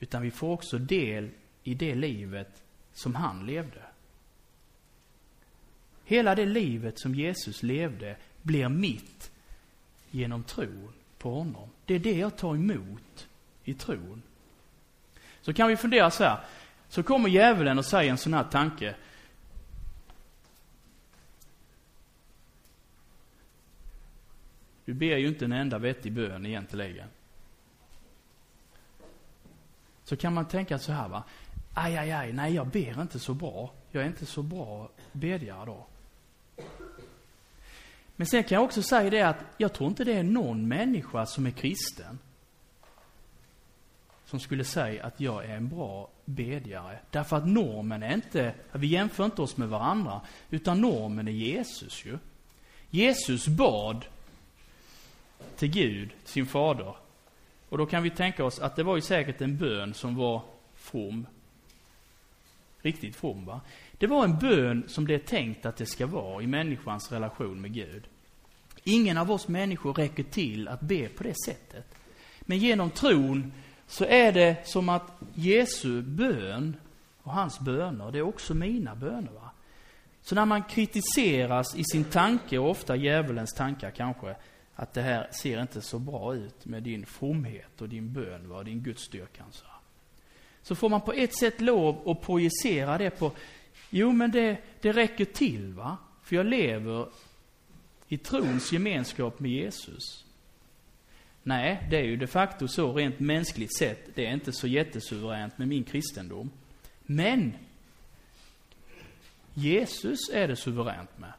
[0.00, 1.30] Utan vi får också del
[1.62, 3.82] i det livet som han levde.
[6.04, 9.30] Hela det livet som Jesus levde blir mitt
[10.10, 11.68] genom tron på honom.
[11.84, 13.28] Det är det jag tar emot
[13.64, 14.22] i tron.
[15.40, 16.40] Så kan vi fundera så här.
[16.88, 18.94] Så kommer djävulen och säger en sån här tanke.
[24.84, 27.08] Du ber ju inte en enda vettig bön egentligen.
[30.04, 31.24] Så kan man tänka så här va.
[31.74, 33.72] Aj, aj, aj, nej jag ber inte så bra.
[33.90, 35.86] Jag är inte så bra bedjare då.
[38.16, 41.26] Men sen kan jag också säga det att jag tror inte det är någon människa
[41.26, 42.18] som är kristen
[44.32, 46.98] som skulle säga att jag är en bra bedjare.
[47.10, 52.04] Därför att normen är inte, vi jämför inte oss med varandra, utan normen är Jesus
[52.06, 52.18] ju.
[52.90, 54.04] Jesus bad
[55.56, 56.94] till Gud, sin fader.
[57.68, 60.42] Och då kan vi tänka oss att det var ju säkert en bön som var
[60.74, 61.26] from.
[62.82, 63.60] Riktigt from va?
[63.98, 67.60] Det var en bön som det är tänkt att det ska vara i människans relation
[67.60, 68.02] med Gud.
[68.84, 71.94] Ingen av oss människor räcker till att be på det sättet.
[72.40, 73.52] Men genom tron
[73.86, 76.76] så är det som att Jesu bön
[77.22, 79.32] och hans böner, det är också mina böner.
[79.32, 79.50] Va?
[80.22, 84.36] Så när man kritiseras i sin tanke, och ofta djävulens tankar kanske,
[84.74, 88.56] att det här ser inte så bra ut med din fromhet och din bön va?
[88.56, 89.46] och din gudstyrkan.
[89.50, 89.64] Så.
[90.62, 93.32] så får man på ett sätt lov att projicera det på,
[93.90, 97.08] jo men det, det räcker till va, för jag lever
[98.08, 100.24] i trons gemenskap med Jesus.
[101.42, 104.14] Nej, det är ju de facto så rent mänskligt sett.
[104.14, 106.50] Det är inte så jättesuveränt med min kristendom.
[107.02, 107.52] Men
[109.54, 111.32] Jesus är det suveränt med.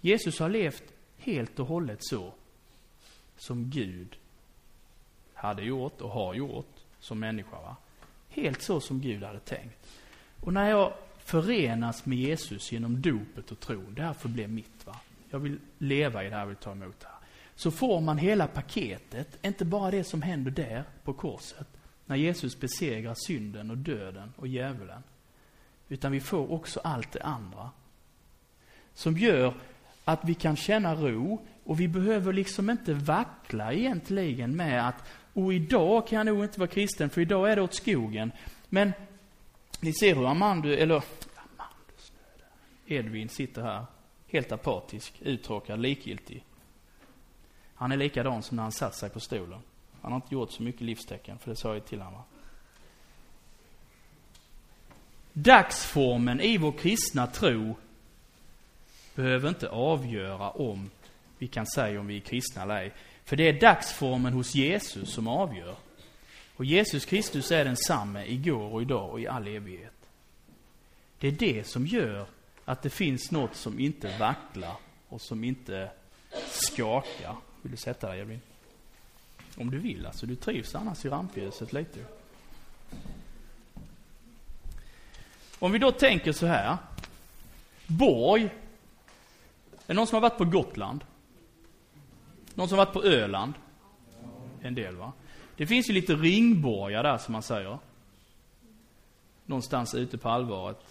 [0.00, 0.82] Jesus har levt
[1.18, 2.32] helt och hållet så
[3.36, 4.16] som Gud
[5.34, 7.60] hade gjort och har gjort som människa.
[7.60, 7.76] Va?
[8.28, 9.86] Helt så som Gud hade tänkt.
[10.40, 14.86] Och när jag förenas med Jesus genom dopet och tron, det här förblir mitt.
[14.86, 14.96] va.
[15.30, 17.19] Jag vill leva i det här, jag vill ta emot det här
[17.60, 21.66] så får man hela paketet, inte bara det som händer där på korset,
[22.06, 25.02] när Jesus besegrar synden och döden och djävulen.
[25.88, 27.70] Utan vi får också allt det andra.
[28.94, 29.54] Som gör
[30.04, 35.54] att vi kan känna ro och vi behöver liksom inte vackla egentligen med att, och
[35.54, 38.32] idag kan jag nog inte vara kristen för idag är det åt skogen.
[38.68, 38.92] Men
[39.80, 42.12] ni ser hur Amandus, eller Amandus,
[42.86, 43.84] Edvin sitter här,
[44.26, 46.44] helt apatisk, uttråkad, likgiltig.
[47.80, 49.58] Han är likadan som när han satt sig på stolen.
[50.02, 52.22] Han har inte gjort så mycket livstecken, för det sa jag till honom.
[55.32, 57.76] Dagsformen i vår kristna tro
[59.14, 60.90] behöver inte avgöra om
[61.38, 62.92] vi kan säga om vi är kristna eller ej.
[63.24, 65.76] För det är dagsformen hos Jesus som avgör.
[66.56, 70.08] Och Jesus Kristus är densamme igår och idag och i all evighet.
[71.18, 72.26] Det är det som gör
[72.64, 74.76] att det finns något som inte vacklar
[75.08, 75.90] och som inte
[76.46, 77.36] skakar.
[77.62, 78.40] Vill du sätta dig Edvin?
[79.56, 80.26] Om du vill alltså.
[80.26, 82.04] Du trivs annars i rampljuset lite.
[85.58, 86.76] Om vi då tänker så här.
[87.86, 88.42] Borg.
[88.42, 88.50] Är
[89.86, 91.04] det någon som har varit på Gotland?
[92.54, 93.54] Någon som har varit på Öland?
[94.62, 95.12] En del va?
[95.56, 97.78] Det finns ju lite ringborgar där som man säger.
[99.46, 100.89] Någonstans ute på allvaret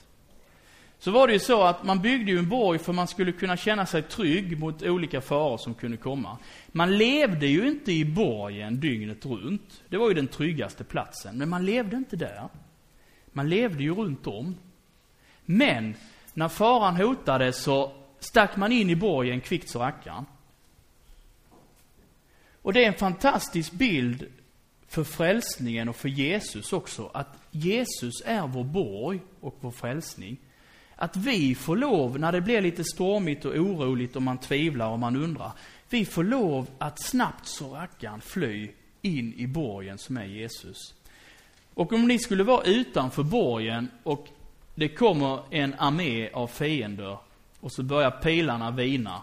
[0.99, 3.57] så var det ju så att man byggde ju en borg för man skulle kunna
[3.57, 6.37] känna sig trygg mot olika faror som kunde komma.
[6.67, 9.81] Man levde ju inte i borgen dygnet runt.
[9.89, 11.37] Det var ju den tryggaste platsen.
[11.37, 12.49] Men man levde inte där.
[13.31, 14.55] Man levde ju runt om.
[15.45, 15.95] Men
[16.33, 20.25] när faran hotade så stack man in i borgen kvickt så rackarn.
[22.61, 24.25] Och det är en fantastisk bild
[24.87, 30.37] för frälsningen och för Jesus också, att Jesus är vår borg och vår frälsning.
[31.01, 34.99] Att vi får lov, när det blir lite stormigt och oroligt och man tvivlar och
[34.99, 35.51] man undrar,
[35.89, 40.93] vi får lov att snabbt så rackarn fly in i borgen som är Jesus.
[41.73, 44.27] Och om ni skulle vara utanför borgen och
[44.75, 47.17] det kommer en armé av fiender
[47.59, 49.21] och så börjar pilarna vina.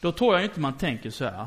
[0.00, 1.46] Då tror jag inte man tänker så här.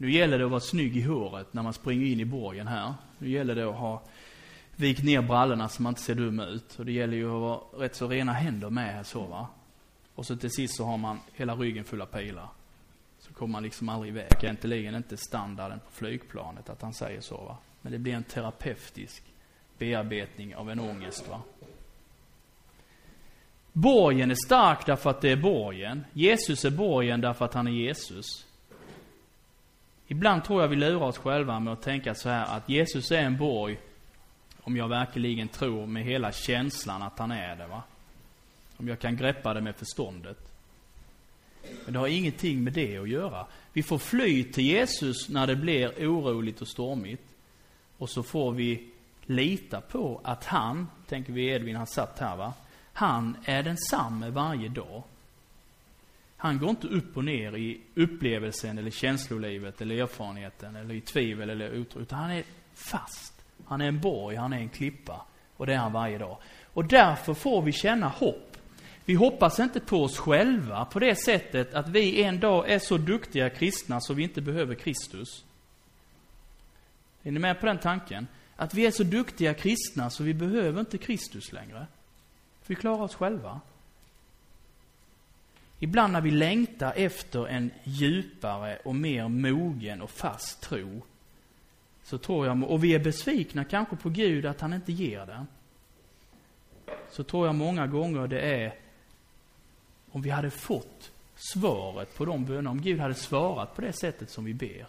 [0.00, 2.94] Nu gäller det att vara snygg i håret när man springer in i borgen här.
[3.18, 4.02] Nu gäller det att ha
[4.76, 6.78] vikt ner brallorna så man inte ser dum ut.
[6.78, 9.46] Och det gäller ju att vara rätt så rena händer med här så va.
[10.14, 12.48] Och så till sist så har man hela ryggen full av pilar.
[13.18, 14.32] Så kommer man liksom aldrig iväg.
[14.42, 17.56] Egentligen inte standarden på flygplanet att han säger så va.
[17.82, 19.22] Men det blir en terapeutisk
[19.78, 21.42] bearbetning av en ångest va.
[23.72, 26.04] Borgen är stark därför att det är borgen.
[26.12, 28.47] Jesus är borgen därför att han är Jesus.
[30.10, 33.22] Ibland tror jag vi lurar oss själva med att tänka så här att Jesus är
[33.22, 33.78] en borg
[34.62, 37.66] om jag verkligen tror med hela känslan att han är det.
[37.66, 37.82] va.
[38.76, 40.38] Om jag kan greppa det med förståndet.
[41.84, 43.46] Men det har ingenting med det att göra.
[43.72, 47.24] Vi får fly till Jesus när det blir oroligt och stormigt.
[47.98, 48.88] Och så får vi
[49.26, 52.52] lita på att han, tänker vi Edvin, han satt här va.
[52.92, 55.02] Han är densamme varje dag.
[56.40, 61.50] Han går inte upp och ner i upplevelsen eller känslolivet eller erfarenheten eller i tvivel
[61.50, 63.34] eller otro, utan han är fast.
[63.64, 65.26] Han är en borg, han är en klippa.
[65.56, 66.38] Och det är han varje dag.
[66.72, 68.56] Och därför får vi känna hopp.
[69.04, 72.96] Vi hoppas inte på oss själva på det sättet att vi en dag är så
[72.96, 75.44] duktiga kristna så vi inte behöver Kristus.
[77.22, 78.26] Är ni med på den tanken?
[78.56, 81.86] Att vi är så duktiga kristna så vi behöver inte Kristus längre.
[82.62, 83.60] För vi klarar oss själva.
[85.78, 91.02] Ibland när vi längtar efter en djupare och mer mogen och fast tro,
[92.02, 95.46] så tror jag, och vi är besvikna kanske på Gud att han inte ger det,
[97.10, 98.74] så tror jag många gånger det är
[100.10, 104.30] om vi hade fått svaret på de bönerna, om Gud hade svarat på det sättet
[104.30, 104.86] som vi ber,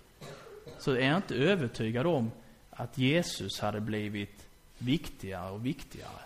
[0.78, 2.32] så är jag inte övertygad om
[2.70, 4.48] att Jesus hade blivit
[4.78, 6.22] viktigare och viktigare.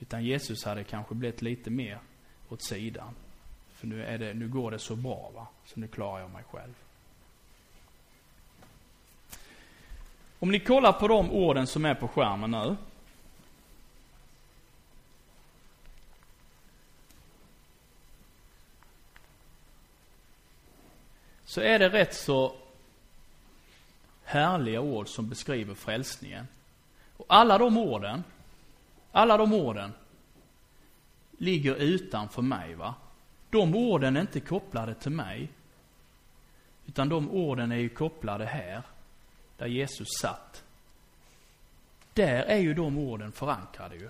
[0.00, 1.98] Utan Jesus hade kanske blivit lite mer
[2.48, 3.14] åt sidan.
[3.84, 5.46] För nu, är det, nu går det så bra, va?
[5.64, 6.74] så nu klarar jag mig själv.
[10.38, 12.76] Om ni kollar på de orden som är på skärmen nu.
[21.44, 22.56] Så är det rätt så
[24.24, 26.46] härliga ord som beskriver frälsningen.
[27.16, 28.24] Och alla de orden,
[29.12, 29.92] alla de orden
[31.38, 32.94] ligger utanför mig, va.
[33.54, 35.48] De orden är inte kopplade till mig.
[36.86, 38.82] Utan de orden är ju kopplade här,
[39.56, 40.64] där Jesus satt.
[42.12, 44.08] Där är ju de orden förankrade ju.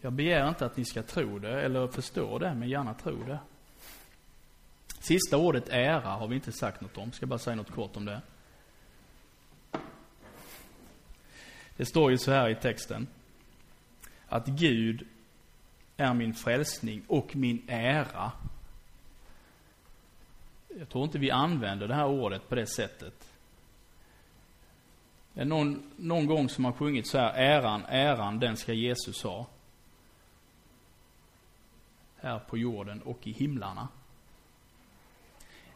[0.00, 3.38] Jag begär inte att ni ska tro det eller förstå det, men gärna tro det.
[4.98, 7.12] Sista ordet ära har vi inte sagt något om.
[7.12, 8.20] Ska bara säga något kort om det.
[11.76, 13.06] Det står ju så här i texten.
[14.28, 15.06] Att Gud
[16.02, 18.32] är min frälsning och min ära.
[20.78, 23.28] Jag tror inte vi använder det här ordet på det sättet.
[25.34, 29.22] Det är någon, någon gång som har sjungit så här, äran, äran, den ska Jesus
[29.22, 29.46] ha.
[32.16, 33.88] Här på jorden och i himlarna.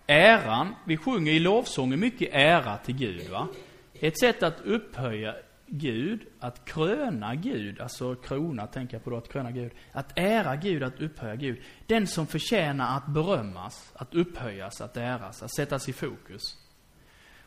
[0.06, 3.48] Äran, vi sjunger i lovsången mycket ära till Gud va.
[3.94, 5.34] Ett sätt att upphöja
[5.66, 9.72] Gud, att kröna Gud, alltså krona, tänker jag på då, att kröna Gud.
[9.92, 11.58] Att ära Gud, att upphöja Gud.
[11.86, 16.42] Den som förtjänar att berömmas, att upphöjas, att äras, att sättas i fokus.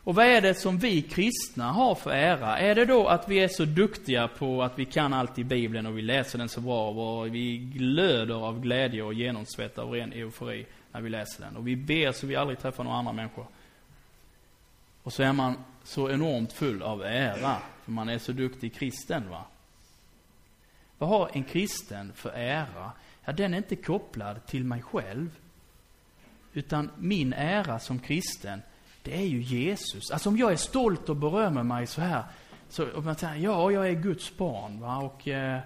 [0.04, 2.58] Och vad är det som vi kristna har för ära?
[2.58, 5.86] Är det då att vi är så duktiga på att vi kan allt i Bibeln
[5.86, 10.12] och vi läser den så bra och vi glöder av glädje och genomsvettar av ren
[10.12, 11.56] eufori när vi läser den.
[11.56, 13.46] Och vi ber så vi aldrig träffar några andra människor.
[15.02, 15.54] Och så är man
[15.84, 17.56] så enormt full av ära,
[17.90, 19.44] för man är så duktig kristen va.
[20.98, 22.92] Vad har en kristen för ära?
[23.24, 25.40] Ja, den är inte kopplad till mig själv.
[26.52, 28.62] Utan min ära som kristen,
[29.02, 30.10] det är ju Jesus.
[30.10, 32.24] Alltså om jag är stolt och berömmer mig så här,
[32.68, 35.60] så om man säger, ja, jag är Guds barn va, och eh,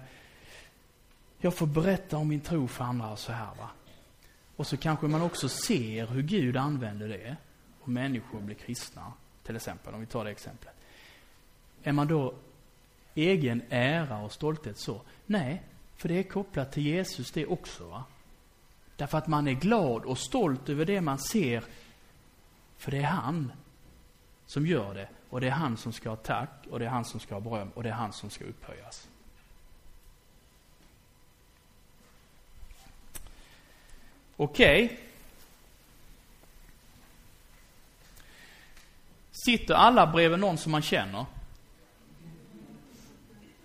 [1.37, 3.69] jag får berätta om min tro för andra och så här va.
[4.55, 7.35] Och så kanske man också ser hur Gud använder det,
[7.81, 9.13] och människor blir kristna
[9.43, 10.75] till exempel, om vi tar det exemplet.
[11.85, 12.33] Är man då
[13.15, 15.01] egen ära och stolthet så?
[15.25, 15.63] Nej,
[15.95, 17.87] för det är kopplat till Jesus det också.
[17.87, 18.03] Va?
[18.95, 21.63] Därför att man är glad och stolt över det man ser,
[22.77, 23.51] för det är han
[24.45, 25.09] som gör det.
[25.29, 27.41] Och det är han som ska ha tack, och det är han som ska ha
[27.41, 29.07] beröm, och det är han som ska upphöjas.
[34.37, 34.85] Okej.
[34.85, 34.97] Okay.
[39.31, 41.25] Sitter alla bredvid någon som man känner?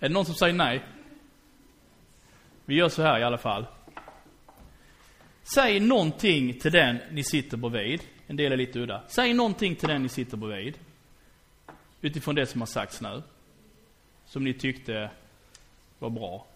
[0.01, 0.81] Är det någon som säger nej?
[2.65, 3.65] Vi gör så här i alla fall.
[5.43, 8.01] Säg någonting till den ni sitter bredvid.
[8.27, 9.03] En del är lite udda.
[9.07, 10.77] Säg någonting till den ni sitter bredvid.
[12.01, 13.23] Utifrån det som har sagts nu.
[14.25, 15.09] Som ni tyckte
[15.99, 16.47] var bra.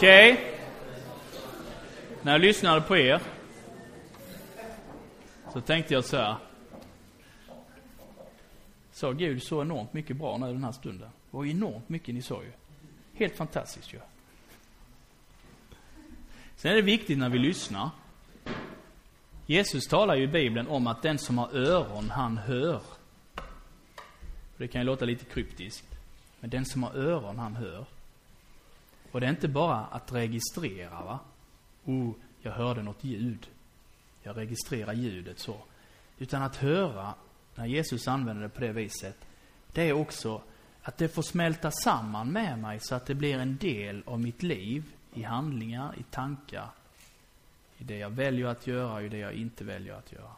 [0.00, 0.32] Okej?
[0.32, 0.44] Okay.
[2.22, 3.22] När jag lyssnade på er
[5.52, 6.36] så tänkte jag så här.
[8.92, 11.08] Sa Gud så enormt mycket bra nu den här stunden?
[11.30, 12.52] Det var enormt mycket ni sa ju.
[13.14, 14.00] Helt fantastiskt ju.
[16.56, 17.90] Sen är det viktigt när vi lyssnar.
[19.46, 22.80] Jesus talar ju i Bibeln om att den som har öron, han hör.
[24.56, 25.86] Det kan ju låta lite kryptiskt.
[26.40, 27.86] Men den som har öron, han hör.
[29.10, 31.18] Och det är inte bara att registrera, va.
[31.84, 33.48] Oh, jag hörde något ljud.
[34.22, 35.56] Jag registrerar ljudet så.
[36.18, 37.14] Utan att höra,
[37.54, 39.16] när Jesus använder det på det viset,
[39.72, 40.42] det är också
[40.82, 44.42] att det får smälta samman med mig så att det blir en del av mitt
[44.42, 44.84] liv
[45.14, 46.68] i handlingar, i tankar,
[47.78, 50.32] i det jag väljer att göra och i det jag inte väljer att göra.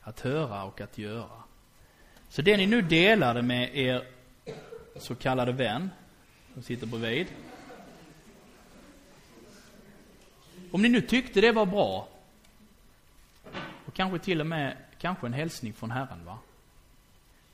[0.00, 1.42] Att höra och att göra.
[2.28, 4.06] Så det ni nu delade med er
[4.96, 5.90] så kallade vän,
[6.54, 7.26] som sitter bredvid.
[10.70, 12.08] Om ni nu tyckte det var bra,
[13.86, 16.38] och kanske till och med kanske en hälsning från Herren, va?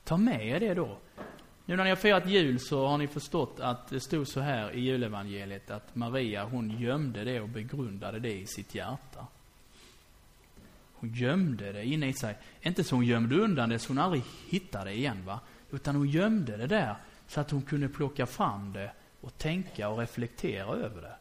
[0.04, 0.98] Ta med er det då.
[1.64, 4.72] Nu när ni har firat jul så har ni förstått att det stod så här
[4.72, 9.26] i julevangeliet att Maria hon gömde det och begrundade det i sitt hjärta.
[10.94, 12.36] Hon gömde det inne i sig.
[12.62, 15.40] Inte så hon gömde undan det så hon aldrig hittade det igen va.
[15.70, 16.96] Utan hon gömde det där
[17.30, 21.14] så att hon kunde plocka fram det och tänka och reflektera över det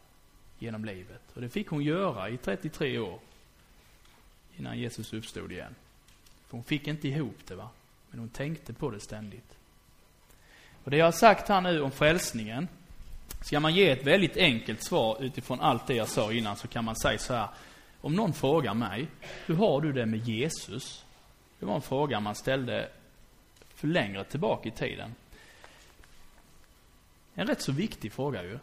[0.59, 1.21] genom livet.
[1.33, 3.19] Och det fick hon göra i 33 år.
[4.57, 5.75] Innan Jesus uppstod igen.
[6.47, 7.69] För hon fick inte ihop det va.
[8.09, 9.57] Men hon tänkte på det ständigt.
[10.83, 12.67] Och det jag har sagt här nu om frälsningen,
[13.41, 16.85] ska man ge ett väldigt enkelt svar utifrån allt det jag sa innan så kan
[16.85, 17.47] man säga så här.
[18.01, 19.07] Om någon frågar mig,
[19.45, 21.05] hur har du det med Jesus?
[21.59, 22.89] Det var en fråga man ställde
[23.75, 25.15] för längre tillbaka i tiden.
[27.39, 28.59] En rätt så viktig fråga ju.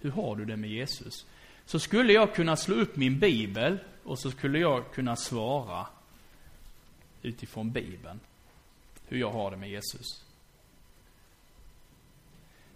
[0.00, 1.26] Hur har du det med Jesus?
[1.64, 5.86] Så skulle jag kunna slå upp min bibel och så skulle jag kunna svara
[7.22, 8.20] utifrån bibeln.
[9.08, 10.24] Hur jag har det med Jesus.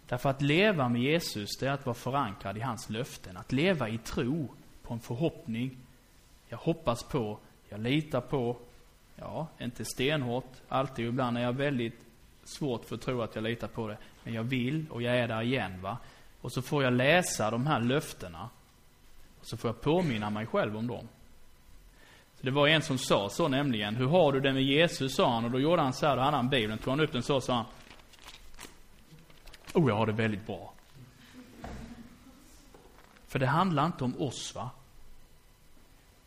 [0.07, 3.37] Därför att leva med Jesus, det är att vara förankrad i hans löften.
[3.37, 5.77] Att leva i tro på en förhoppning.
[6.47, 7.39] Jag hoppas på,
[7.69, 8.57] jag litar på.
[9.15, 11.05] Ja, inte stenhårt alltid.
[11.05, 11.99] Ibland är jag väldigt
[12.43, 13.97] svårt för att tro att jag litar på det.
[14.23, 15.97] Men jag vill och jag är där igen va.
[16.41, 18.49] Och så får jag läsa de här löftena.
[19.39, 21.07] Och så får jag påminna mig själv om dem.
[22.35, 23.95] Så det var en som sa så nämligen.
[23.95, 25.15] Hur har du det med Jesus?
[25.15, 25.45] sa han.
[25.45, 26.77] Och då gjorde han så här, då hade han Bibeln.
[26.77, 27.65] Tog han upp den så sa han.
[29.73, 30.73] Oh, jag har det väldigt bra.
[33.27, 34.69] För det handlar inte om oss, va?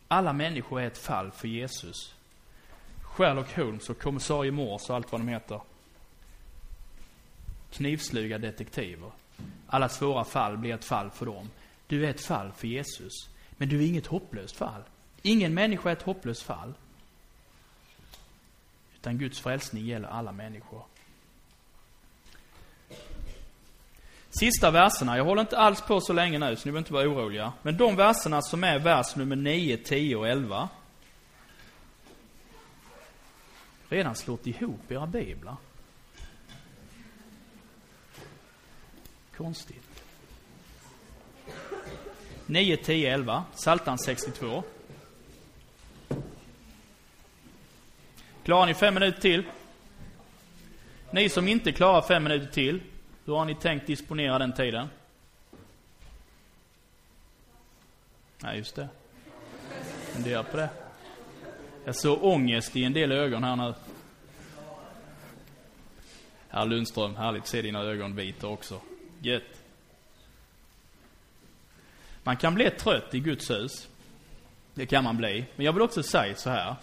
[0.07, 2.15] Alla människor är ett fall för Jesus.
[3.01, 5.61] Sherlock Holmes och kommissarie Morse och allt vad de heter.
[7.71, 9.11] Knivsluga detektiver.
[9.67, 11.49] Alla svåra fall blir ett fall för dem.
[11.87, 13.29] Du är ett fall för Jesus.
[13.57, 14.81] Men du är inget hopplöst fall.
[15.21, 16.73] Ingen människa är ett hopplöst fall.
[18.95, 20.83] Utan Guds frälsning gäller alla människor.
[24.39, 27.07] Sista verserna, jag håller inte alls på så länge nu så ni behöver inte vara
[27.07, 27.53] oroliga.
[27.61, 30.69] Men de verserna som är vers nummer 9, 10 och 11.
[33.89, 35.55] Redan slått ihop era biblar.
[39.37, 40.03] Konstigt.
[42.45, 43.43] 9, 10, 11.
[43.53, 44.63] Saltan 62.
[48.43, 49.43] Klarar ni fem minuter till?
[51.11, 52.81] Ni som inte klarar fem minuter till,
[53.25, 54.87] hur har ni tänkt disponera den tiden?
[58.39, 58.87] Nej, just det.
[60.13, 60.69] Fundera på det.
[61.85, 63.73] Jag såg ångest i en del ögon här nu.
[66.49, 68.81] Herr Lundström, härligt att se dina ögon vita också.
[69.21, 69.63] Gött.
[72.23, 73.89] Man kan bli trött i Guds hus.
[74.73, 75.45] Det kan man bli.
[75.55, 76.75] Men jag vill också säga så här.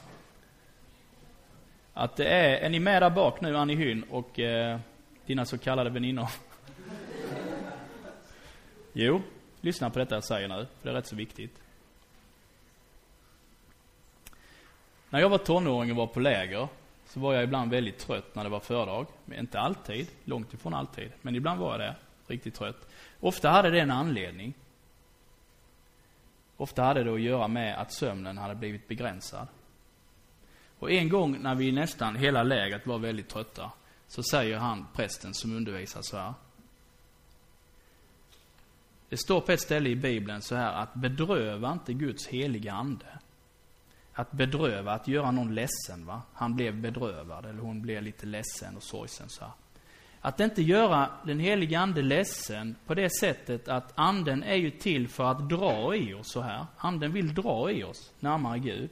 [1.94, 4.78] Att det är, är ni med där bak nu, Annie Hyn och eh,
[5.26, 6.28] dina så kallade väninnor?
[8.92, 9.22] jo,
[9.60, 11.62] lyssna på detta jag säger nu, för det är rätt så viktigt.
[15.10, 16.68] När jag var tonåring och var på läger
[17.06, 19.06] så var jag ibland väldigt trött när det var fördag.
[19.24, 21.12] Men inte alltid, långt ifrån alltid.
[21.22, 21.94] Men ibland var jag det,
[22.26, 22.88] riktigt trött.
[23.20, 24.54] Ofta hade det en anledning.
[26.56, 29.46] Ofta hade det att göra med att sömnen hade blivit begränsad.
[30.78, 33.70] Och en gång när vi nästan hela lägret var väldigt trötta,
[34.08, 36.34] så säger han, prästen som undervisar så här.
[39.08, 43.06] Det står på ett ställe i Bibeln så här att bedröva inte Guds heliga ande.
[44.12, 46.22] Att bedröva, att göra någon ledsen va.
[46.34, 49.52] Han blev bedrövad, eller hon blev lite ledsen och sorgsen så här.
[50.24, 55.08] Att inte göra den helige Ande ledsen på det sättet att Anden är ju till
[55.08, 56.66] för att dra i oss så här.
[56.76, 58.90] Anden vill dra i oss närmare Gud.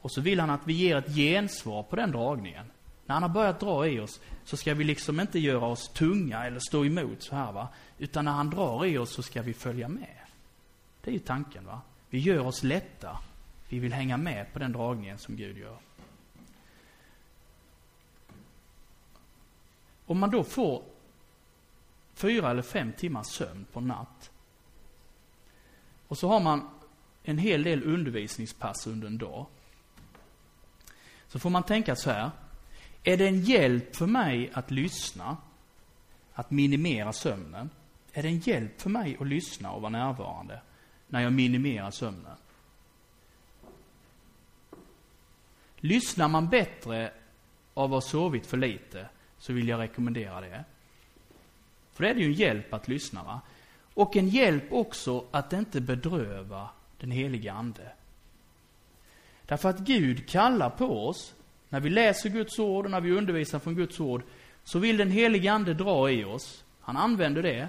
[0.00, 2.66] Och så vill han att vi ger ett gensvar på den dragningen.
[3.06, 6.46] När han har börjat dra i oss så ska vi liksom inte göra oss tunga
[6.46, 7.68] eller stå emot så här va.
[7.98, 10.16] Utan när han drar i oss så ska vi följa med.
[11.04, 11.80] Det är ju tanken va.
[12.10, 13.18] Vi gör oss lätta.
[13.68, 15.76] Vi vill hänga med på den dragningen som Gud gör.
[20.06, 20.82] Om man då får
[22.14, 24.30] fyra eller fem timmars sömn på natt
[26.08, 26.68] och så har man
[27.22, 29.46] en hel del undervisningspass under en dag.
[31.28, 32.30] Så får man tänka så här.
[33.02, 35.36] Är det en hjälp för mig att lyssna?
[36.32, 37.70] Att minimera sömnen?
[38.12, 40.60] Är det en hjälp för mig att lyssna och vara närvarande
[41.08, 42.36] när jag minimerar sömnen?
[45.76, 47.12] Lyssnar man bättre
[47.74, 49.08] av att ha sovit för lite
[49.46, 50.64] så vill jag rekommendera det.
[51.92, 53.40] För det är ju en hjälp att lyssna va.
[53.94, 56.68] Och en hjälp också att inte bedröva
[56.98, 57.92] den heliga Ande.
[59.46, 61.34] Därför att Gud kallar på oss,
[61.68, 64.22] när vi läser Guds ord och när vi undervisar från Guds ord,
[64.64, 66.64] så vill den helige Ande dra i oss.
[66.80, 67.68] Han använder det.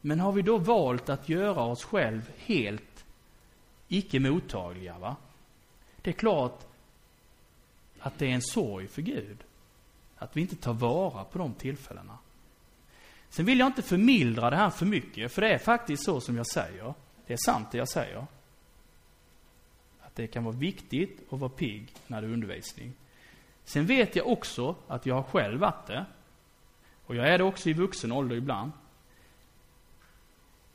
[0.00, 3.04] Men har vi då valt att göra oss själv helt
[3.88, 5.16] icke mottagliga, va?
[6.02, 6.66] Det är klart
[7.98, 9.38] att det är en sorg för Gud.
[10.18, 12.18] Att vi inte tar vara på de tillfällena.
[13.28, 16.36] Sen vill jag inte förmildra det här för mycket, för det är faktiskt så som
[16.36, 16.94] jag säger.
[17.26, 18.26] Det är sant det jag säger.
[20.00, 22.92] Att det kan vara viktigt att vara pigg när det är undervisning.
[23.64, 26.06] Sen vet jag också att jag har själv varit det.
[27.06, 28.72] Och jag är det också i vuxen ålder ibland.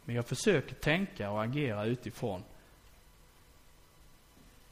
[0.06, 2.44] Men jag försöker tänka och agera utifrån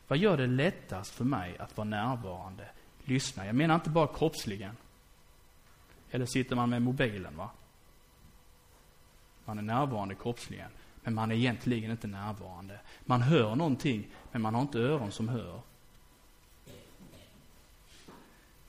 [0.08, 2.66] vad gör det lättast för mig att vara närvarande
[3.10, 3.46] lyssna.
[3.46, 4.78] Jag menar inte bara kroppsligen.
[6.12, 7.50] Eller sitter man med mobilen, va?
[9.46, 10.72] Man är närvarande kroppsligen,
[11.04, 12.80] men man är egentligen inte närvarande.
[13.06, 15.62] Man hör någonting, men man har inte öron som hör.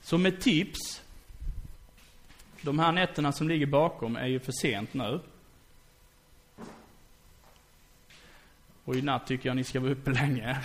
[0.01, 1.01] Så med tips.
[2.61, 5.19] De här nätterna som ligger bakom är ju för sent nu.
[8.85, 10.63] Och i natt tycker jag ni ska vara uppe länge.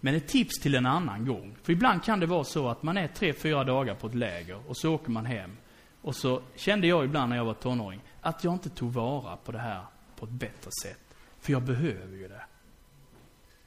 [0.00, 1.56] Men ett tips till en annan gång.
[1.62, 4.60] För ibland kan det vara så att man är tre, fyra dagar på ett läger
[4.68, 5.56] och så åker man hem.
[6.02, 9.52] Och så kände jag ibland när jag var tonåring att jag inte tog vara på
[9.52, 9.84] det här
[10.16, 11.14] på ett bättre sätt.
[11.40, 12.44] För jag behöver ju det.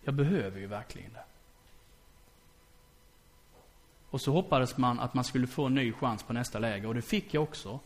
[0.04, 1.24] Jag behöver ju verkligen det.
[4.10, 6.96] Och så hoppades man att man skulle få en ny chans på nästa läger och
[6.96, 7.80] det fick jag också.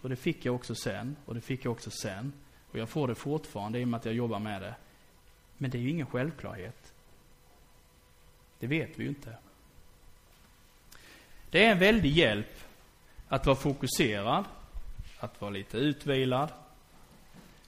[0.00, 2.32] Och det fick jag också sen och det fick jag också sen.
[2.70, 4.74] Och jag får det fortfarande i och med att jag jobbar med det.
[5.58, 6.85] Men det är ju ingen självklarhet.
[8.58, 9.36] Det vet vi ju inte.
[11.50, 12.60] Det är en väldig hjälp
[13.28, 14.44] att vara fokuserad,
[15.18, 16.52] att vara lite utvilad.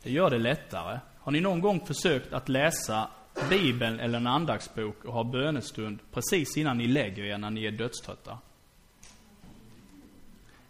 [0.03, 1.01] Det gör det lättare.
[1.19, 3.09] Har ni någon gång försökt att läsa
[3.51, 7.71] Bibeln eller en andaktsbok och ha bönestund precis innan ni lägger er när ni är
[7.71, 8.39] dödströtta?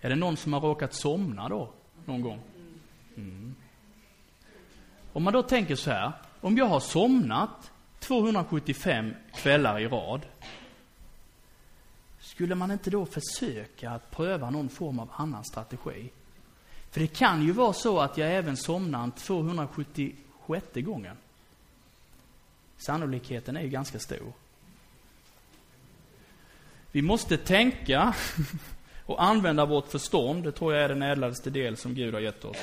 [0.01, 1.73] Är det någon som har råkat somna då,
[2.05, 2.41] någon gång?
[3.17, 3.55] Mm.
[5.13, 10.27] Om man då tänker så här, om jag har somnat 275 kvällar i rad.
[12.21, 16.11] Skulle man inte då försöka att pröva någon form av annan strategi?
[16.91, 21.17] För det kan ju vara så att jag även somnar en 276 gången.
[22.77, 24.33] Sannolikheten är ju ganska stor.
[26.93, 28.15] Vi måste tänka
[29.07, 30.45] och använda vårt förstånd.
[30.45, 32.57] Det tror jag är den ädlaste del som Gud har gett oss.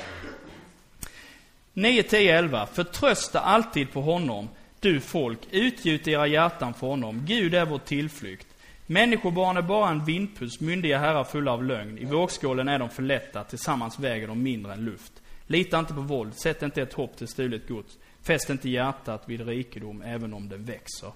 [1.73, 2.65] 9, 10, 11.
[2.65, 4.49] Förtrösta alltid på honom
[4.85, 7.25] du folk, utgjut era hjärtan för honom.
[7.25, 8.47] Gud är vår tillflykt.
[8.85, 11.97] Människobarn är bara en vindpust, myndiga herrar fulla av lögn.
[11.97, 15.11] I vågskålen är de för lätta, tillsammans väger de mindre än luft.
[15.47, 17.97] Lita inte på våld, sätt inte ett hopp till stulet gods.
[18.21, 21.11] Fäst inte hjärtat vid rikedom, även om den växer.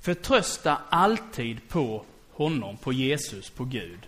[0.00, 4.00] Förtrösta alltid på honom, på Jesus, på Gud.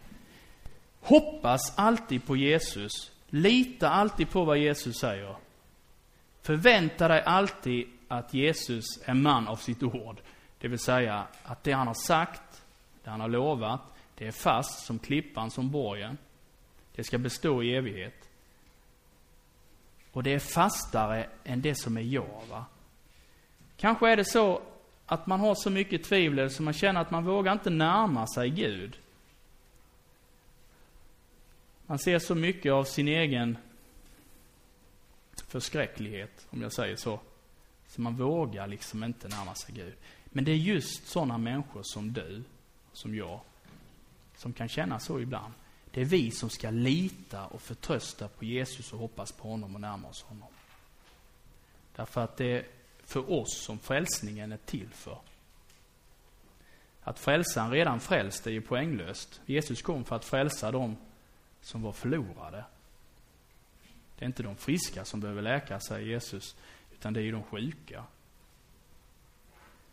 [1.01, 3.11] Hoppas alltid på Jesus.
[3.31, 5.35] Lita alltid på vad Jesus säger.
[6.43, 10.21] Förvänta dig alltid att Jesus är man av sitt ord.
[10.59, 12.63] Det vill säga att det han har sagt,
[13.05, 13.81] det han har lovat,
[14.15, 16.19] det är fast som klippan, som borgen.
[16.95, 18.29] Det ska bestå i evighet.
[20.13, 22.43] Och det är fastare än det som är jag.
[22.51, 22.65] va?
[23.77, 24.63] Kanske är det så
[25.07, 28.51] att man har så mycket tvivel så man känner att man vågar inte närma sig
[28.51, 28.99] Gud.
[31.87, 33.59] Man ser så mycket av sin egen
[35.49, 37.21] förskräcklighet, om jag säger så.
[37.95, 39.95] Så man vågar liksom inte närma sig Gud.
[40.25, 42.45] Men det är just sådana människor som du,
[42.93, 43.41] som jag,
[44.37, 45.53] som kan känna så ibland.
[45.91, 49.81] Det är vi som ska lita och förtrösta på Jesus och hoppas på honom och
[49.81, 50.49] närma oss honom.
[51.97, 52.67] Därför att det är
[53.05, 55.19] för oss som frälsningen är till för.
[57.03, 59.41] Att frälsaren redan frälst är ju poänglöst.
[59.47, 60.97] Jesus kom för att frälsa dem
[61.61, 62.65] som var förlorade.
[64.19, 66.57] Det är inte de friska som behöver läka, säger Jesus,
[67.05, 68.05] utan det är ju de sjuka.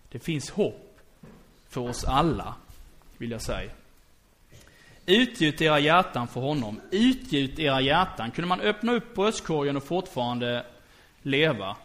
[0.10, 1.00] Det finns hopp
[1.70, 2.56] för oss alla,
[3.18, 3.72] vill jag säga.
[5.06, 6.82] Utgjut era hjärtan för honom.
[6.92, 8.32] Utgjut era hjärtan.
[8.32, 10.66] Kunde man öppna upp bröstkorgen och fortfarande
[11.22, 11.76] leva,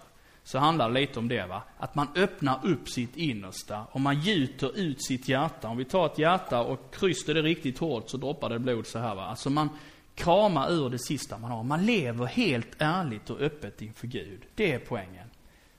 [0.45, 1.47] så handlar det lite om det.
[1.47, 1.63] va.
[1.79, 5.69] Att man öppnar upp sitt innersta och man gjuter ut sitt hjärta.
[5.69, 8.99] Om vi tar ett hjärta och krystar det riktigt hårt så droppar det blod så
[8.99, 9.15] här.
[9.15, 9.27] Va?
[9.27, 9.69] Alltså man
[10.17, 11.63] Krama ur det sista man har.
[11.63, 14.41] Man lever helt ärligt och öppet inför Gud.
[14.55, 15.29] Det är poängen.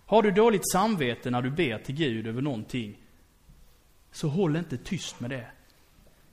[0.05, 2.97] Har du dåligt samvete när du ber till Gud över någonting,
[4.11, 5.47] så håll inte tyst med det.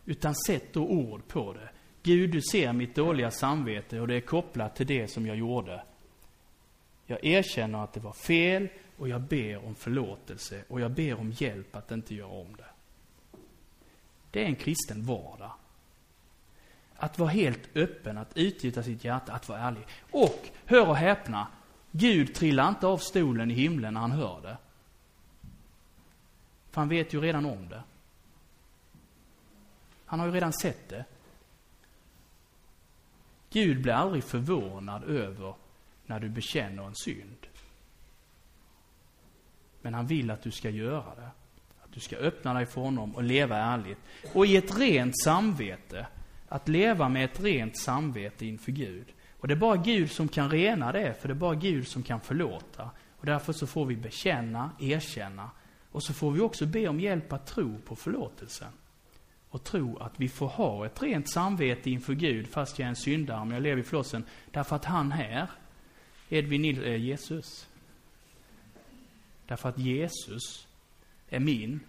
[0.04, 1.68] Utan sätt då ord på det.
[2.02, 5.82] Gud, du ser mitt dåliga samvete och det är kopplat till det som jag gjorde.
[7.06, 11.32] Jag erkänner att det var fel och jag ber om förlåtelse och jag ber om
[11.32, 12.66] hjälp att inte göra om det.
[14.30, 15.52] Det är en kristen vardag.
[16.96, 19.86] Att vara helt öppen, att utgjuta sitt hjärta, att vara ärlig.
[20.10, 21.46] Och, hör och häpna,
[21.90, 24.56] Gud trillar inte av stolen i himlen när han hör det.
[26.70, 27.82] För han vet ju redan om det.
[30.06, 31.04] Han har ju redan sett det.
[33.50, 35.54] Gud blir aldrig förvånad över
[36.06, 37.46] när du bekänner en synd.
[39.82, 41.30] Men han vill att du ska göra det.
[41.84, 43.98] Att du ska öppna dig för honom och leva ärligt.
[44.32, 46.06] Och i ett rent samvete.
[46.48, 49.06] Att leva med ett rent samvete inför Gud.
[49.38, 52.02] Och det är bara Gud som kan rena det, för det är bara Gud som
[52.02, 52.90] kan förlåta.
[53.10, 55.50] Och därför så får vi bekänna, erkänna.
[55.90, 58.72] Och så får vi också be om hjälp att tro på förlåtelsen.
[59.50, 62.96] Och tro att vi får ha ett rent samvete inför Gud, fast jag är en
[62.96, 64.24] syndare, om jag lever i flossen.
[64.50, 65.50] Därför att han här,
[66.28, 67.68] Edvin Nilsson, är eh, Jesus.
[69.46, 70.66] Därför att Jesus
[71.28, 71.80] är min,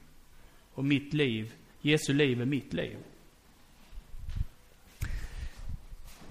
[0.74, 2.98] och mitt liv, Jesu liv är mitt liv.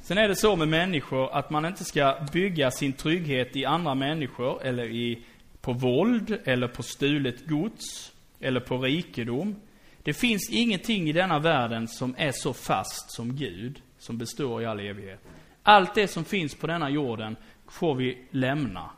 [0.04, 3.94] Sen är det så med människor att man inte ska bygga sin trygghet i andra
[3.94, 5.22] människor eller i,
[5.60, 9.56] på våld eller på stulet gods eller på rikedom.
[10.02, 14.66] Det finns ingenting i denna världen som är så fast som Gud, som består i
[14.66, 15.20] all evighet.
[15.62, 17.36] Allt det som finns på denna jorden
[17.68, 18.90] får vi lämna.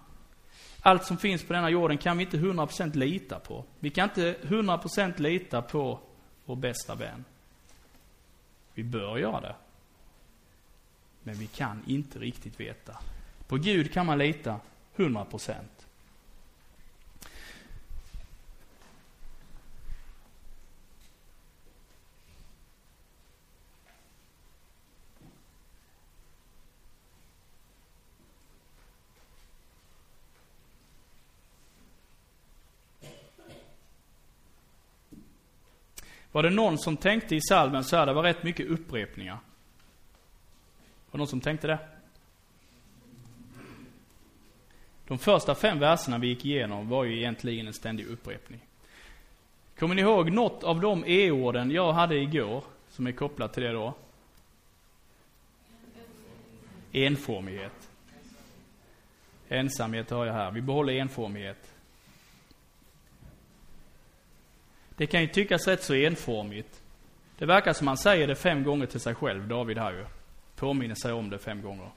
[0.81, 3.65] Allt som finns på denna jorden kan vi inte 100% lita på.
[3.79, 6.01] Vi kan inte 100% lita på
[6.45, 7.25] vår bästa vän.
[8.75, 9.55] Vi bör göra det.
[11.27, 12.97] Men vi kan inte riktigt veta.
[13.47, 14.61] På Gud kan man lita
[14.97, 15.87] 100 procent.
[36.33, 39.39] Var det någon som tänkte i salmen så här, det var rätt mycket upprepningar.
[41.11, 41.79] Var någon som tänkte det?
[45.07, 48.61] De första fem verserna vi gick igenom var ju egentligen en ständig upprepning.
[49.79, 53.73] Kommer ni ihåg något av de e-orden jag hade igår, som är kopplat till det
[53.73, 53.95] då?
[56.93, 57.91] Enformighet.
[59.49, 60.51] Ensamhet har jag här.
[60.51, 61.75] Vi behåller enformighet.
[64.97, 66.83] Det kan ju tyckas rätt så enformigt.
[67.39, 70.07] Det verkar som han säger det fem gånger till sig själv, David här ju
[70.57, 71.91] påminner sig om det fem gånger.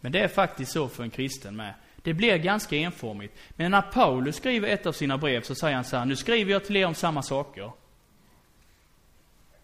[0.00, 1.74] Men det är faktiskt så för en kristen med.
[2.02, 3.38] Det blir ganska enformigt.
[3.50, 6.52] Men när Paulus skriver ett av sina brev så säger han så här, nu skriver
[6.52, 7.70] jag till er om samma saker.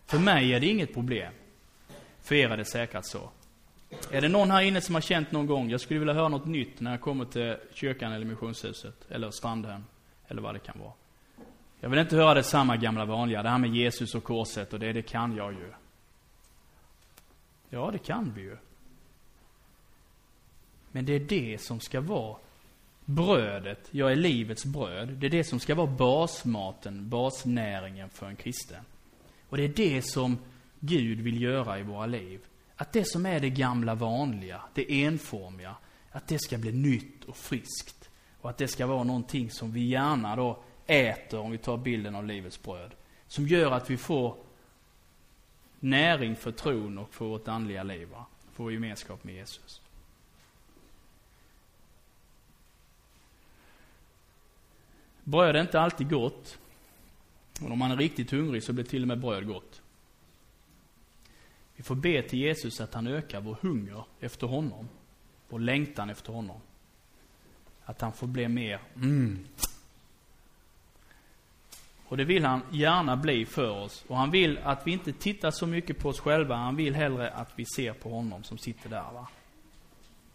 [0.06, 1.32] För mig är det inget problem.
[2.22, 3.30] För er är det säkert så.
[4.10, 6.46] Är det någon här inne som har känt någon gång, jag skulle vilja höra något
[6.46, 9.84] nytt när jag kommer till kyrkan eller missionshuset, eller strandhem,
[10.28, 10.92] eller vad det kan vara.
[11.80, 14.80] Jag vill inte höra det samma gamla vanliga, det här med Jesus och korset och
[14.80, 15.72] det, det kan jag ju.
[17.70, 18.56] Ja, det kan vi ju.
[20.92, 22.36] Men det är det som ska vara
[23.04, 25.08] brödet, jag är livets bröd.
[25.08, 28.84] Det är det som ska vara basmaten, basnäringen för en kristen.
[29.48, 30.38] Och det är det som
[30.80, 32.40] Gud vill göra i våra liv.
[32.76, 35.74] Att det som är det gamla vanliga, det enformiga,
[36.10, 38.10] att det ska bli nytt och friskt.
[38.40, 42.14] Och att det ska vara någonting som vi gärna då äter, om vi tar bilden
[42.14, 42.90] av livets bröd.
[43.26, 44.36] Som gör att vi får
[45.80, 48.26] näring för tron och för vårt andliga liv, va?
[48.52, 49.80] för vår gemenskap med Jesus.
[55.24, 56.58] Bröd är inte alltid gott.
[57.60, 59.82] Och om man är riktigt hungrig så blir till och med bröd gott.
[61.76, 64.88] Vi får be till Jesus att han ökar vår hunger efter honom.
[65.48, 66.60] Vår längtan efter honom.
[67.84, 69.46] Att han får bli mer, mm.
[72.08, 74.04] Och det vill han gärna bli för oss.
[74.08, 77.30] Och han vill att vi inte tittar så mycket på oss själva, han vill hellre
[77.30, 79.28] att vi ser på honom som sitter där va.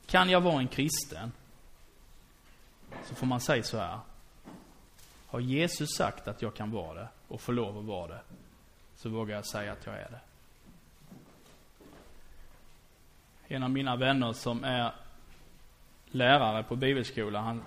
[0.05, 1.31] Kan jag vara en kristen?
[3.05, 3.99] Så får man säga så här.
[5.27, 8.21] Har Jesus sagt att jag kan vara det och får lov att vara det,
[8.95, 10.19] så vågar jag säga att jag är det.
[13.55, 14.91] En av mina vänner som är
[16.11, 17.39] lärare på bibelskola.
[17.39, 17.63] han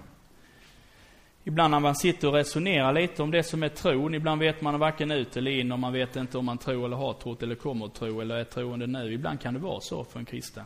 [1.49, 4.79] Ibland när man sitter och resonerar lite om det som är tron, ibland vet man
[4.79, 7.55] varken ut eller in och man vet inte om man tror eller har trott eller
[7.55, 9.13] kommer att tro eller är troende nu.
[9.13, 10.65] Ibland kan det vara så för en kristen.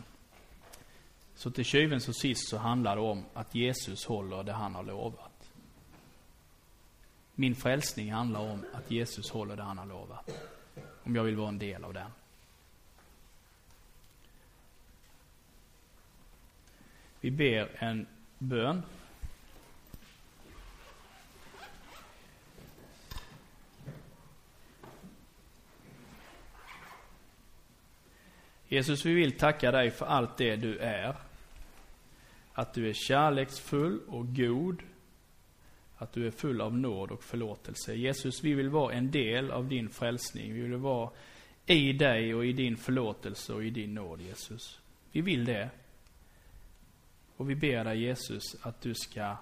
[1.35, 4.83] Så till tjuvens och sist så handlar det om att Jesus håller det han har
[4.83, 5.51] lovat.
[7.35, 10.31] Min frälsning handlar om att Jesus håller det han har lovat.
[11.03, 12.11] Om jag vill vara en del av den.
[17.20, 18.07] Vi ber en
[18.39, 18.83] bön.
[28.73, 31.16] Jesus, vi vill tacka dig för allt det du är.
[32.53, 34.83] Att du är kärleksfull och god.
[35.97, 37.95] Att du är full av nåd och förlåtelse.
[37.95, 40.55] Jesus, vi vill vara en del av din frälsning.
[40.55, 41.11] Vi vill vara
[41.66, 44.79] i dig och i din förlåtelse och i din nåd, Jesus.
[45.12, 45.71] Vi vill det.
[47.37, 49.37] Och vi ber dig, Jesus, att du ska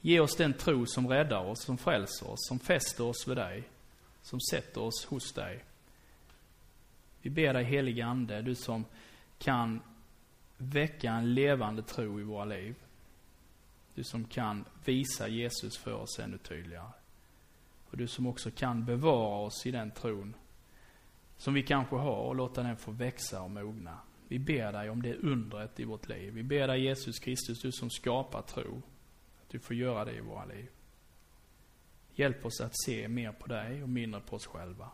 [0.00, 3.62] ge oss den tro som räddar oss, som frälser oss, som fäster oss vid dig,
[4.22, 5.64] som sätter oss hos dig.
[7.26, 8.84] Vi ber dig helige Ande, du som
[9.38, 9.80] kan
[10.56, 12.74] väcka en levande tro i våra liv.
[13.94, 16.90] Du som kan visa Jesus för oss ännu tydligare.
[17.90, 20.34] Och du som också kan bevara oss i den tron
[21.36, 23.98] som vi kanske har och låta den få växa och mogna.
[24.28, 26.32] Vi ber dig om det undret i vårt liv.
[26.32, 28.82] Vi ber dig Jesus Kristus, du som skapar tro,
[29.42, 30.68] att du får göra det i våra liv.
[32.14, 34.90] Hjälp oss att se mer på dig och mindre på oss själva.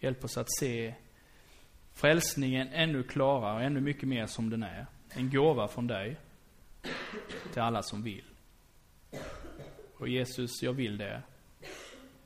[0.00, 0.94] Hjälp oss att se
[1.94, 4.86] frälsningen ännu klarare och ännu mycket mer som den är.
[5.10, 6.16] En gåva från dig
[7.52, 8.24] till alla som vill.
[9.96, 11.22] Och Jesus, jag vill det.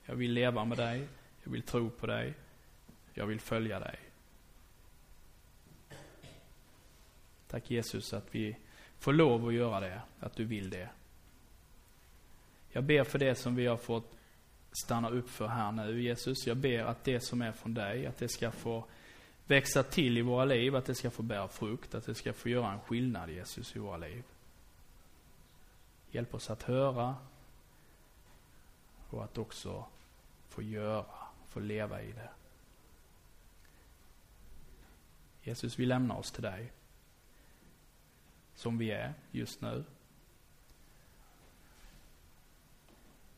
[0.05, 1.09] Jag vill leva med dig.
[1.43, 2.35] Jag vill tro på dig.
[3.15, 3.99] Jag vill följa dig.
[7.49, 8.57] Tack Jesus att vi
[8.99, 10.89] får lov att göra det, att du vill det.
[12.69, 14.17] Jag ber för det som vi har fått
[14.73, 16.47] stanna upp för här nu, Jesus.
[16.47, 18.85] Jag ber att det som är från dig, att det ska få
[19.47, 22.49] växa till i våra liv, att det ska få bära frukt, att det ska få
[22.49, 24.23] göra en skillnad, Jesus, i våra liv.
[26.11, 27.15] Hjälp oss att höra
[29.11, 29.85] och att också
[30.49, 31.05] få göra,
[31.47, 32.31] få leva i det.
[35.43, 36.73] Jesus, vi lämnar oss till dig.
[38.55, 39.85] Som vi är just nu.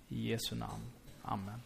[0.08, 0.92] I Jesu namn.
[1.24, 1.62] Amen.